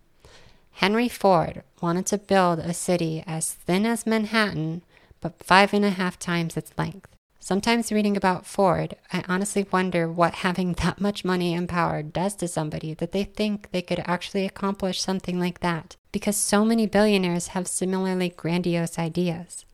Henry 0.72 1.08
Ford 1.08 1.64
wanted 1.80 2.04
to 2.06 2.18
build 2.18 2.58
a 2.58 2.74
city 2.74 3.24
as 3.26 3.54
thin 3.54 3.86
as 3.86 4.06
Manhattan, 4.06 4.82
but 5.20 5.42
five 5.42 5.72
and 5.72 5.84
a 5.84 5.90
half 5.90 6.18
times 6.18 6.56
its 6.56 6.72
length. 6.76 7.08
Sometimes 7.40 7.90
reading 7.90 8.16
about 8.16 8.44
Ford, 8.44 8.94
I 9.12 9.24
honestly 9.26 9.66
wonder 9.72 10.10
what 10.10 10.34
having 10.34 10.72
that 10.74 11.00
much 11.00 11.24
money 11.24 11.54
and 11.54 11.68
power 11.68 12.02
does 12.02 12.34
to 12.36 12.48
somebody 12.48 12.92
that 12.94 13.12
they 13.12 13.24
think 13.24 13.70
they 13.70 13.80
could 13.80 14.02
actually 14.04 14.44
accomplish 14.44 15.00
something 15.00 15.40
like 15.40 15.60
that. 15.60 15.96
Because 16.12 16.36
so 16.36 16.64
many 16.64 16.86
billionaires 16.86 17.48
have 17.48 17.66
similarly 17.66 18.28
grandiose 18.28 18.98
ideas. 18.98 19.64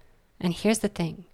And 0.41 0.55
here's 0.55 0.81
the 0.81 0.89
thing 0.89 1.25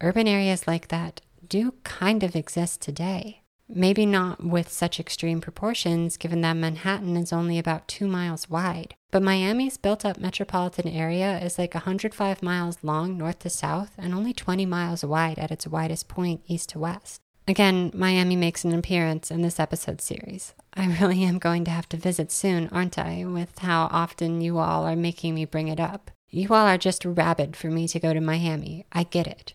urban 0.00 0.28
areas 0.28 0.66
like 0.66 0.88
that 0.88 1.22
do 1.48 1.74
kind 1.82 2.22
of 2.22 2.36
exist 2.36 2.80
today. 2.80 3.39
Maybe 3.72 4.04
not 4.04 4.42
with 4.44 4.68
such 4.68 4.98
extreme 4.98 5.40
proportions, 5.40 6.16
given 6.16 6.40
that 6.40 6.54
Manhattan 6.54 7.16
is 7.16 7.32
only 7.32 7.58
about 7.58 7.86
two 7.86 8.08
miles 8.08 8.50
wide. 8.50 8.94
But 9.12 9.22
Miami's 9.22 9.76
built 9.76 10.04
up 10.04 10.18
metropolitan 10.18 10.88
area 10.88 11.38
is 11.38 11.56
like 11.56 11.74
105 11.74 12.42
miles 12.42 12.78
long 12.82 13.16
north 13.16 13.40
to 13.40 13.50
south 13.50 13.92
and 13.96 14.12
only 14.12 14.32
20 14.32 14.66
miles 14.66 15.04
wide 15.04 15.38
at 15.38 15.52
its 15.52 15.68
widest 15.68 16.08
point 16.08 16.42
east 16.48 16.70
to 16.70 16.80
west. 16.80 17.20
Again, 17.46 17.90
Miami 17.94 18.36
makes 18.36 18.64
an 18.64 18.74
appearance 18.74 19.30
in 19.30 19.42
this 19.42 19.60
episode 19.60 20.00
series. 20.00 20.54
I 20.74 20.86
really 21.00 21.22
am 21.24 21.38
going 21.38 21.64
to 21.64 21.70
have 21.70 21.88
to 21.90 21.96
visit 21.96 22.30
soon, 22.30 22.68
aren't 22.68 22.98
I, 22.98 23.24
with 23.24 23.58
how 23.60 23.88
often 23.90 24.40
you 24.40 24.58
all 24.58 24.84
are 24.84 24.96
making 24.96 25.34
me 25.34 25.44
bring 25.44 25.68
it 25.68 25.80
up. 25.80 26.10
You 26.28 26.48
all 26.50 26.66
are 26.66 26.78
just 26.78 27.04
rabid 27.04 27.56
for 27.56 27.68
me 27.68 27.88
to 27.88 27.98
go 27.98 28.12
to 28.12 28.20
Miami. 28.20 28.86
I 28.92 29.02
get 29.04 29.26
it. 29.26 29.54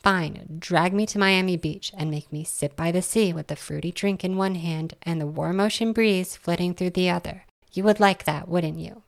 Fine, 0.00 0.58
drag 0.58 0.92
me 0.92 1.06
to 1.06 1.18
Miami 1.18 1.56
Beach 1.56 1.92
and 1.96 2.10
make 2.10 2.32
me 2.32 2.44
sit 2.44 2.76
by 2.76 2.92
the 2.92 3.02
sea 3.02 3.32
with 3.32 3.48
the 3.48 3.56
fruity 3.56 3.90
drink 3.90 4.24
in 4.24 4.36
one 4.36 4.54
hand 4.54 4.94
and 5.02 5.20
the 5.20 5.26
warm 5.26 5.60
ocean 5.60 5.92
breeze 5.92 6.36
flitting 6.36 6.72
through 6.72 6.90
the 6.90 7.10
other. 7.10 7.44
You 7.72 7.84
would 7.84 8.00
like 8.00 8.24
that, 8.24 8.48
wouldn't 8.48 8.78
you? 8.78 9.02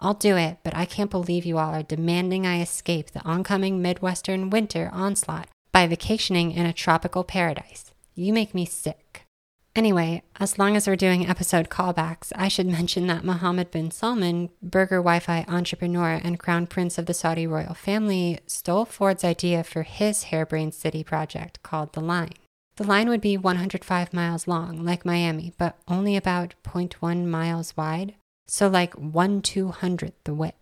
I'll 0.00 0.14
do 0.14 0.36
it, 0.36 0.58
but 0.64 0.74
I 0.74 0.84
can't 0.84 1.10
believe 1.10 1.44
you 1.44 1.58
all 1.58 1.72
are 1.72 1.82
demanding 1.82 2.46
I 2.46 2.60
escape 2.60 3.10
the 3.10 3.24
oncoming 3.24 3.80
Midwestern 3.80 4.50
winter 4.50 4.90
onslaught 4.92 5.48
by 5.70 5.86
vacationing 5.86 6.50
in 6.50 6.66
a 6.66 6.72
tropical 6.72 7.24
paradise. 7.24 7.92
You 8.14 8.32
make 8.32 8.54
me 8.54 8.64
sick. 8.64 9.21
Anyway, 9.74 10.22
as 10.38 10.58
long 10.58 10.76
as 10.76 10.86
we're 10.86 10.96
doing 10.96 11.26
episode 11.26 11.70
callbacks, 11.70 12.30
I 12.36 12.48
should 12.48 12.66
mention 12.66 13.06
that 13.06 13.24
Mohammed 13.24 13.70
bin 13.70 13.90
Salman, 13.90 14.50
burger 14.62 14.98
Wi 14.98 15.18
Fi 15.18 15.46
entrepreneur 15.48 16.20
and 16.22 16.38
crown 16.38 16.66
prince 16.66 16.98
of 16.98 17.06
the 17.06 17.14
Saudi 17.14 17.46
royal 17.46 17.72
family, 17.72 18.38
stole 18.46 18.84
Ford's 18.84 19.24
idea 19.24 19.64
for 19.64 19.82
his 19.82 20.24
harebrained 20.24 20.74
city 20.74 21.02
project 21.02 21.62
called 21.62 21.94
The 21.94 22.02
Line. 22.02 22.34
The 22.76 22.84
line 22.84 23.08
would 23.08 23.22
be 23.22 23.38
105 23.38 24.12
miles 24.12 24.46
long, 24.46 24.84
like 24.84 25.06
Miami, 25.06 25.54
but 25.56 25.78
only 25.88 26.16
about 26.16 26.54
0.1 26.64 27.24
miles 27.24 27.74
wide, 27.74 28.14
so 28.46 28.68
like 28.68 28.92
1 28.94 29.40
200th 29.40 30.12
the 30.24 30.34
width. 30.34 30.61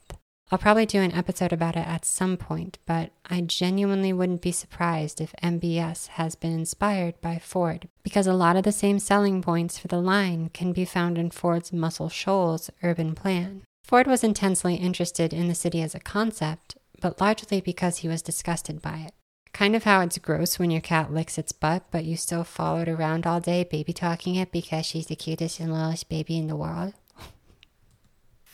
I'll 0.52 0.58
probably 0.58 0.84
do 0.84 1.00
an 1.00 1.12
episode 1.12 1.52
about 1.52 1.76
it 1.76 1.86
at 1.86 2.04
some 2.04 2.36
point, 2.36 2.78
but 2.84 3.12
I 3.24 3.40
genuinely 3.40 4.12
wouldn't 4.12 4.42
be 4.42 4.50
surprised 4.50 5.20
if 5.20 5.32
MBS 5.40 6.08
has 6.08 6.34
been 6.34 6.52
inspired 6.52 7.20
by 7.20 7.38
Ford 7.38 7.88
because 8.02 8.26
a 8.26 8.32
lot 8.32 8.56
of 8.56 8.64
the 8.64 8.72
same 8.72 8.98
selling 8.98 9.42
points 9.42 9.78
for 9.78 9.86
the 9.86 10.00
line 10.00 10.50
can 10.52 10.72
be 10.72 10.84
found 10.84 11.18
in 11.18 11.30
Ford's 11.30 11.72
Muscle 11.72 12.08
Shoals 12.08 12.68
urban 12.82 13.14
plan. 13.14 13.62
Ford 13.84 14.08
was 14.08 14.24
intensely 14.24 14.74
interested 14.74 15.32
in 15.32 15.46
the 15.46 15.54
city 15.54 15.82
as 15.82 15.94
a 15.94 16.00
concept, 16.00 16.76
but 17.00 17.20
largely 17.20 17.60
because 17.60 17.98
he 17.98 18.08
was 18.08 18.20
disgusted 18.20 18.82
by 18.82 19.04
it. 19.06 19.14
Kind 19.52 19.76
of 19.76 19.84
how 19.84 20.00
it's 20.00 20.18
gross 20.18 20.58
when 20.58 20.72
your 20.72 20.80
cat 20.80 21.12
licks 21.12 21.38
its 21.38 21.52
butt, 21.52 21.84
but 21.92 22.04
you 22.04 22.16
still 22.16 22.44
follow 22.44 22.80
it 22.80 22.88
around 22.88 23.24
all 23.24 23.40
day, 23.40 23.62
baby 23.62 23.92
talking 23.92 24.34
it 24.34 24.50
because 24.50 24.84
she's 24.84 25.06
the 25.06 25.16
cutest 25.16 25.60
and 25.60 25.72
littlest 25.72 26.08
baby 26.08 26.38
in 26.38 26.48
the 26.48 26.56
world. 26.56 26.94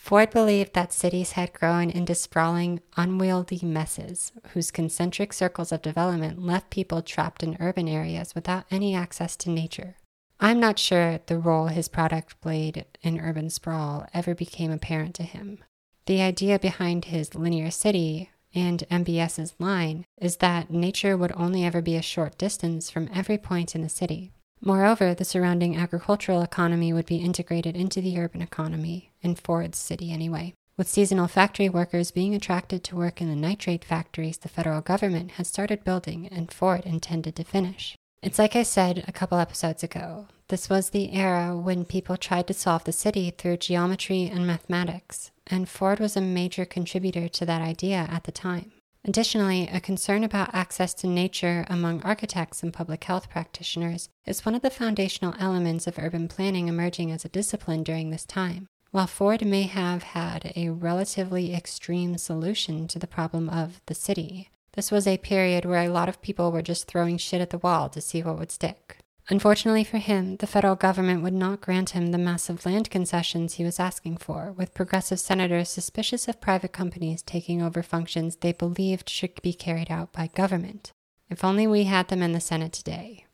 Ford 0.07 0.31
believed 0.31 0.75
that 0.75 0.93
cities 0.93 1.33
had 1.33 1.53
grown 1.53 1.91
into 1.91 2.15
sprawling, 2.15 2.81
unwieldy 2.97 3.59
messes 3.65 4.31
whose 4.51 4.71
concentric 4.71 5.33
circles 5.33 5.73
of 5.73 5.83
development 5.83 6.41
left 6.41 6.71
people 6.71 7.03
trapped 7.03 7.43
in 7.43 7.57
urban 7.59 7.89
areas 7.89 8.33
without 8.33 8.67
any 8.71 8.95
access 8.95 9.35
to 9.35 9.51
nature. 9.51 9.97
I'm 10.39 10.61
not 10.61 10.79
sure 10.79 11.19
the 11.27 11.41
role 11.41 11.67
his 11.67 11.89
product 11.89 12.41
played 12.41 12.85
in 13.03 13.19
urban 13.19 13.51
sprawl 13.51 14.07
ever 14.15 14.33
became 14.33 14.71
apparent 14.71 15.17
to 15.17 15.25
him. 15.25 15.59
The 16.07 16.23
idea 16.23 16.61
behind 16.61 17.07
his 17.07 17.35
linear 17.35 17.73
city 17.73 18.31
and 18.55 18.85
MBS's 18.89 19.57
line 19.59 20.05
is 20.19 20.37
that 20.37 20.71
nature 20.71 21.17
would 21.17 21.33
only 21.33 21.65
ever 21.65 21.83
be 21.83 21.97
a 21.97 22.01
short 22.01 22.39
distance 22.39 22.91
from 22.91 23.11
every 23.13 23.39
point 23.39 23.75
in 23.75 23.83
the 23.83 23.89
city. 23.89 24.31
Moreover, 24.61 25.15
the 25.15 25.25
surrounding 25.25 25.77
agricultural 25.77 26.43
economy 26.43 26.93
would 26.93 27.07
be 27.07 27.17
integrated 27.17 27.77
into 27.77 28.01
the 28.01 28.19
urban 28.19 28.43
economy, 28.43 29.11
in 29.23 29.35
Ford's 29.35 29.79
city 29.79 30.13
anyway. 30.13 30.55
With 30.77 30.89
seasonal 30.89 31.29
factory 31.29 31.69
workers 31.69 32.11
being 32.11 32.35
attracted 32.35 32.85
to 32.85 32.97
work 32.97 33.21
in 33.21 33.29
the 33.29 33.37
nitrate 33.37 33.85
factories 33.85 34.39
the 34.39 34.49
federal 34.49 34.83
government 34.83 35.33
had 35.33 35.47
started 35.47 35.85
building 35.85 36.29
and 36.29 36.53
Ford 36.53 36.85
intended 36.85 37.35
to 37.37 37.45
finish. 37.45 37.97
It's 38.23 38.39
like 38.39 38.57
I 38.57 38.63
said 38.63 39.05
a 39.07 39.13
couple 39.13 39.39
episodes 39.39 39.83
ago. 39.83 40.27
This 40.49 40.69
was 40.69 40.91
the 40.91 41.13
era 41.13 41.57
when 41.57 41.85
people 41.85 42.17
tried 42.17 42.47
to 42.49 42.55
solve 42.55 42.85
the 42.85 42.93
city 42.93 43.31
through 43.31 43.57
geometry 43.59 44.27
and 44.27 44.47
mathematics, 44.47 45.31
and 45.47 45.69
Ford 45.69 45.99
was 45.99 46.17
a 46.17 46.21
major 46.21 46.65
contributor 46.65 47.29
to 47.29 47.47
that 47.47 47.63
idea 47.63 48.07
at 48.11 48.25
the 48.25 48.33
time. 48.33 48.73
Additionally, 49.07 49.69
a 49.73 49.81
concern 49.81 50.25
about 50.25 50.53
access 50.53 50.93
to 50.93 51.07
nature 51.07 51.65
among 51.71 52.03
architects 52.03 52.65
and 52.65 52.73
public 52.73 53.05
health 53.05 53.31
practitioners 53.31 54.09
is 54.27 54.45
one 54.45 54.57
of 54.57 54.63
the 54.63 54.69
foundational 54.69 55.33
elements 55.39 55.87
of 55.87 55.97
urban 55.97 56.27
planning 56.27 56.67
emerging 56.67 57.13
as 57.13 57.25
a 57.25 57.29
discipline 57.29 57.85
during 57.85 58.11
this 58.11 58.25
time. 58.25 58.67
While 58.91 59.07
Ford 59.07 59.47
may 59.47 59.63
have 59.63 60.03
had 60.03 60.53
a 60.57 60.71
relatively 60.71 61.55
extreme 61.55 62.19
solution 62.19 62.89
to 62.89 62.99
the 62.99 63.07
problem 63.07 63.49
of 63.49 63.81
the 63.87 63.95
city, 63.95 64.51
this 64.73 64.91
was 64.91 65.07
a 65.07 65.19
period 65.19 65.65
where 65.65 65.85
a 65.85 65.89
lot 65.89 66.09
of 66.09 66.21
people 66.21 66.51
were 66.51 66.61
just 66.61 66.89
throwing 66.89 67.17
shit 67.17 67.41
at 67.41 67.51
the 67.51 67.59
wall 67.59 67.89
to 67.91 68.01
see 68.01 68.25
what 68.25 68.41
would 68.41 68.51
stick. 68.51 68.99
Unfortunately 69.29 69.83
for 69.83 69.99
him, 69.99 70.37
the 70.37 70.47
federal 70.47 70.77
government 70.77 71.23
would 71.23 71.35
not 71.35 71.61
grant 71.61 71.91
him 71.91 72.13
the 72.13 72.19
massive 72.19 72.65
land 72.65 72.91
concessions 72.91 73.55
he 73.55 73.65
was 73.65 73.81
asking 73.81 74.19
for, 74.19 74.53
with 74.53 74.75
progressive 74.75 75.19
senators 75.19 75.69
suspicious 75.69 76.29
of 76.29 76.41
private 76.41 76.73
companies 76.73 77.23
taking 77.23 77.61
over 77.61 77.83
functions 77.83 78.37
they 78.37 78.53
believed 78.53 79.09
should 79.09 79.43
be 79.43 79.53
carried 79.53 79.91
out 79.91 80.13
by 80.13 80.29
government. 80.29 80.93
If 81.29 81.43
only 81.43 81.67
we 81.67 81.85
had 81.85 82.07
them 82.07 82.23
in 82.23 82.33
the 82.33 82.41
Senate 82.41 82.73
today. 82.73 83.27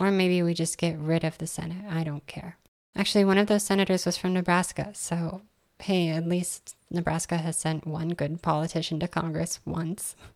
Or 0.00 0.10
maybe 0.10 0.42
we 0.42 0.52
just 0.52 0.78
get 0.78 0.98
rid 0.98 1.22
of 1.22 1.38
the 1.38 1.46
Senate. 1.46 1.84
I 1.88 2.02
don't 2.02 2.26
care. 2.26 2.58
Actually, 2.96 3.24
one 3.24 3.38
of 3.38 3.46
those 3.46 3.62
senators 3.62 4.04
was 4.04 4.16
from 4.16 4.34
Nebraska, 4.34 4.90
so 4.94 5.42
hey, 5.80 6.08
at 6.08 6.26
least 6.26 6.76
Nebraska 6.90 7.36
has 7.36 7.56
sent 7.56 7.86
one 7.86 8.10
good 8.10 8.42
politician 8.42 8.98
to 9.00 9.08
Congress 9.08 9.60
once. 9.64 10.16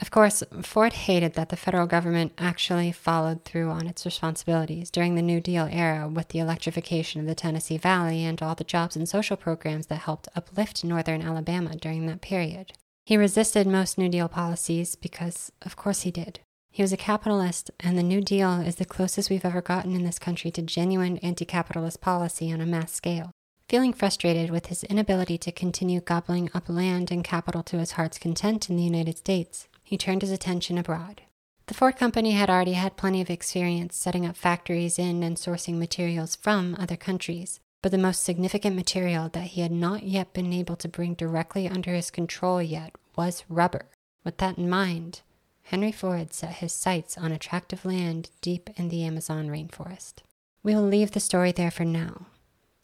Of 0.00 0.10
course, 0.10 0.42
Ford 0.62 0.94
hated 0.94 1.34
that 1.34 1.50
the 1.50 1.56
federal 1.56 1.86
government 1.86 2.32
actually 2.38 2.90
followed 2.90 3.44
through 3.44 3.68
on 3.68 3.86
its 3.86 4.06
responsibilities 4.06 4.90
during 4.90 5.14
the 5.14 5.22
New 5.22 5.40
Deal 5.42 5.68
era 5.70 6.08
with 6.08 6.28
the 6.28 6.38
electrification 6.38 7.20
of 7.20 7.26
the 7.26 7.34
Tennessee 7.34 7.76
Valley 7.76 8.24
and 8.24 8.40
all 8.40 8.54
the 8.54 8.64
jobs 8.64 8.96
and 8.96 9.06
social 9.06 9.36
programs 9.36 9.86
that 9.86 9.96
helped 9.96 10.28
uplift 10.34 10.82
northern 10.84 11.20
Alabama 11.20 11.76
during 11.76 12.06
that 12.06 12.22
period. 12.22 12.72
He 13.04 13.18
resisted 13.18 13.66
most 13.66 13.98
New 13.98 14.08
Deal 14.08 14.28
policies 14.28 14.96
because, 14.96 15.52
of 15.62 15.76
course, 15.76 16.02
he 16.02 16.10
did. 16.10 16.40
He 16.72 16.82
was 16.82 16.92
a 16.92 16.96
capitalist, 16.96 17.70
and 17.80 17.98
the 17.98 18.02
New 18.02 18.22
Deal 18.22 18.60
is 18.60 18.76
the 18.76 18.84
closest 18.84 19.28
we've 19.28 19.44
ever 19.44 19.60
gotten 19.60 19.94
in 19.94 20.04
this 20.04 20.18
country 20.18 20.50
to 20.52 20.62
genuine 20.62 21.18
anti 21.18 21.44
capitalist 21.44 22.00
policy 22.00 22.50
on 22.52 22.60
a 22.60 22.66
mass 22.66 22.92
scale. 22.92 23.32
Feeling 23.68 23.92
frustrated 23.92 24.50
with 24.50 24.66
his 24.66 24.84
inability 24.84 25.36
to 25.38 25.52
continue 25.52 26.00
gobbling 26.00 26.48
up 26.54 26.68
land 26.68 27.10
and 27.10 27.22
capital 27.22 27.62
to 27.64 27.78
his 27.78 27.92
heart's 27.92 28.18
content 28.18 28.70
in 28.70 28.76
the 28.76 28.82
United 28.82 29.18
States, 29.18 29.68
he 29.90 29.98
turned 29.98 30.22
his 30.22 30.30
attention 30.30 30.78
abroad. 30.78 31.22
The 31.66 31.74
Ford 31.74 31.96
Company 31.96 32.30
had 32.30 32.48
already 32.48 32.74
had 32.74 32.96
plenty 32.96 33.20
of 33.20 33.28
experience 33.28 33.96
setting 33.96 34.24
up 34.24 34.36
factories 34.36 35.00
in 35.00 35.24
and 35.24 35.36
sourcing 35.36 35.78
materials 35.78 36.36
from 36.36 36.76
other 36.78 36.96
countries, 36.96 37.58
but 37.82 37.90
the 37.90 37.98
most 37.98 38.22
significant 38.22 38.76
material 38.76 39.28
that 39.30 39.48
he 39.48 39.62
had 39.62 39.72
not 39.72 40.04
yet 40.04 40.32
been 40.32 40.52
able 40.52 40.76
to 40.76 40.86
bring 40.86 41.14
directly 41.14 41.68
under 41.68 41.92
his 41.92 42.12
control 42.12 42.62
yet 42.62 42.94
was 43.16 43.42
rubber. 43.48 43.86
With 44.22 44.36
that 44.36 44.58
in 44.58 44.70
mind, 44.70 45.22
Henry 45.64 45.90
Ford 45.90 46.32
set 46.32 46.52
his 46.52 46.72
sights 46.72 47.18
on 47.18 47.32
attractive 47.32 47.84
land 47.84 48.30
deep 48.40 48.70
in 48.76 48.90
the 48.90 49.02
Amazon 49.02 49.48
rainforest. 49.48 50.22
We 50.62 50.72
will 50.76 50.86
leave 50.86 51.10
the 51.10 51.18
story 51.18 51.50
there 51.50 51.72
for 51.72 51.84
now. 51.84 52.26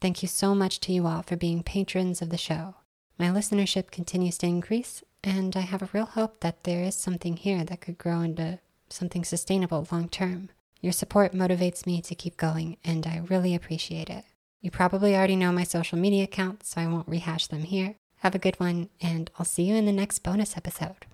Thank 0.01 0.23
you 0.23 0.29
so 0.29 0.57
much 0.57 0.81
to 0.81 0.93
you 0.93 1.07
all 1.07 1.23
for 1.23 1.37
being 1.37 1.63
patrons 1.63 2.21
of 2.21 2.31
the 2.31 2.37
show. 2.37 2.75
My 3.17 3.29
listenership 3.29 3.93
continues 3.93 4.39
to 4.39 4.47
increase, 4.47 5.05
and 5.27 5.57
I 5.57 5.61
have 5.61 5.83
a 5.83 5.89
real 5.93 6.07
hope 6.07 6.41
that 6.41 6.63
there 6.63 6.85
is 6.85 6.95
something 6.95 7.37
here 7.37 7.65
that 7.65 7.81
could 7.81 7.99
grow 7.99 8.21
into 8.21 8.61
something 8.89 9.25
sustainable 9.25 9.87
long 9.91 10.09
term. 10.09 10.51
Your 10.81 10.93
support 10.93 11.33
motivates 11.33 11.85
me 11.85 12.01
to 12.03 12.15
keep 12.15 12.37
going, 12.37 12.77
and 12.85 13.05
I 13.07 13.23
really 13.29 13.55
appreciate 13.55 14.09
it. 14.09 14.25
You 14.61 14.71
probably 14.71 15.17
already 15.17 15.35
know 15.35 15.51
my 15.51 15.65
social 15.65 15.99
media 15.99 16.25
accounts, 16.25 16.71
so 16.71 16.81
I 16.81 16.87
won't 16.87 17.09
rehash 17.09 17.49
them 17.49 17.65
here. 17.65 17.97
Have 18.19 18.37
a 18.37 18.39
good 18.39 18.59
one, 18.61 18.89
and 19.01 19.29
I'll 19.37 19.45
see 19.45 19.65
you 19.65 19.75
in 19.75 19.85
the 19.85 19.93
next 19.93 20.21
bonus 20.21 20.57
episode. 20.57 21.07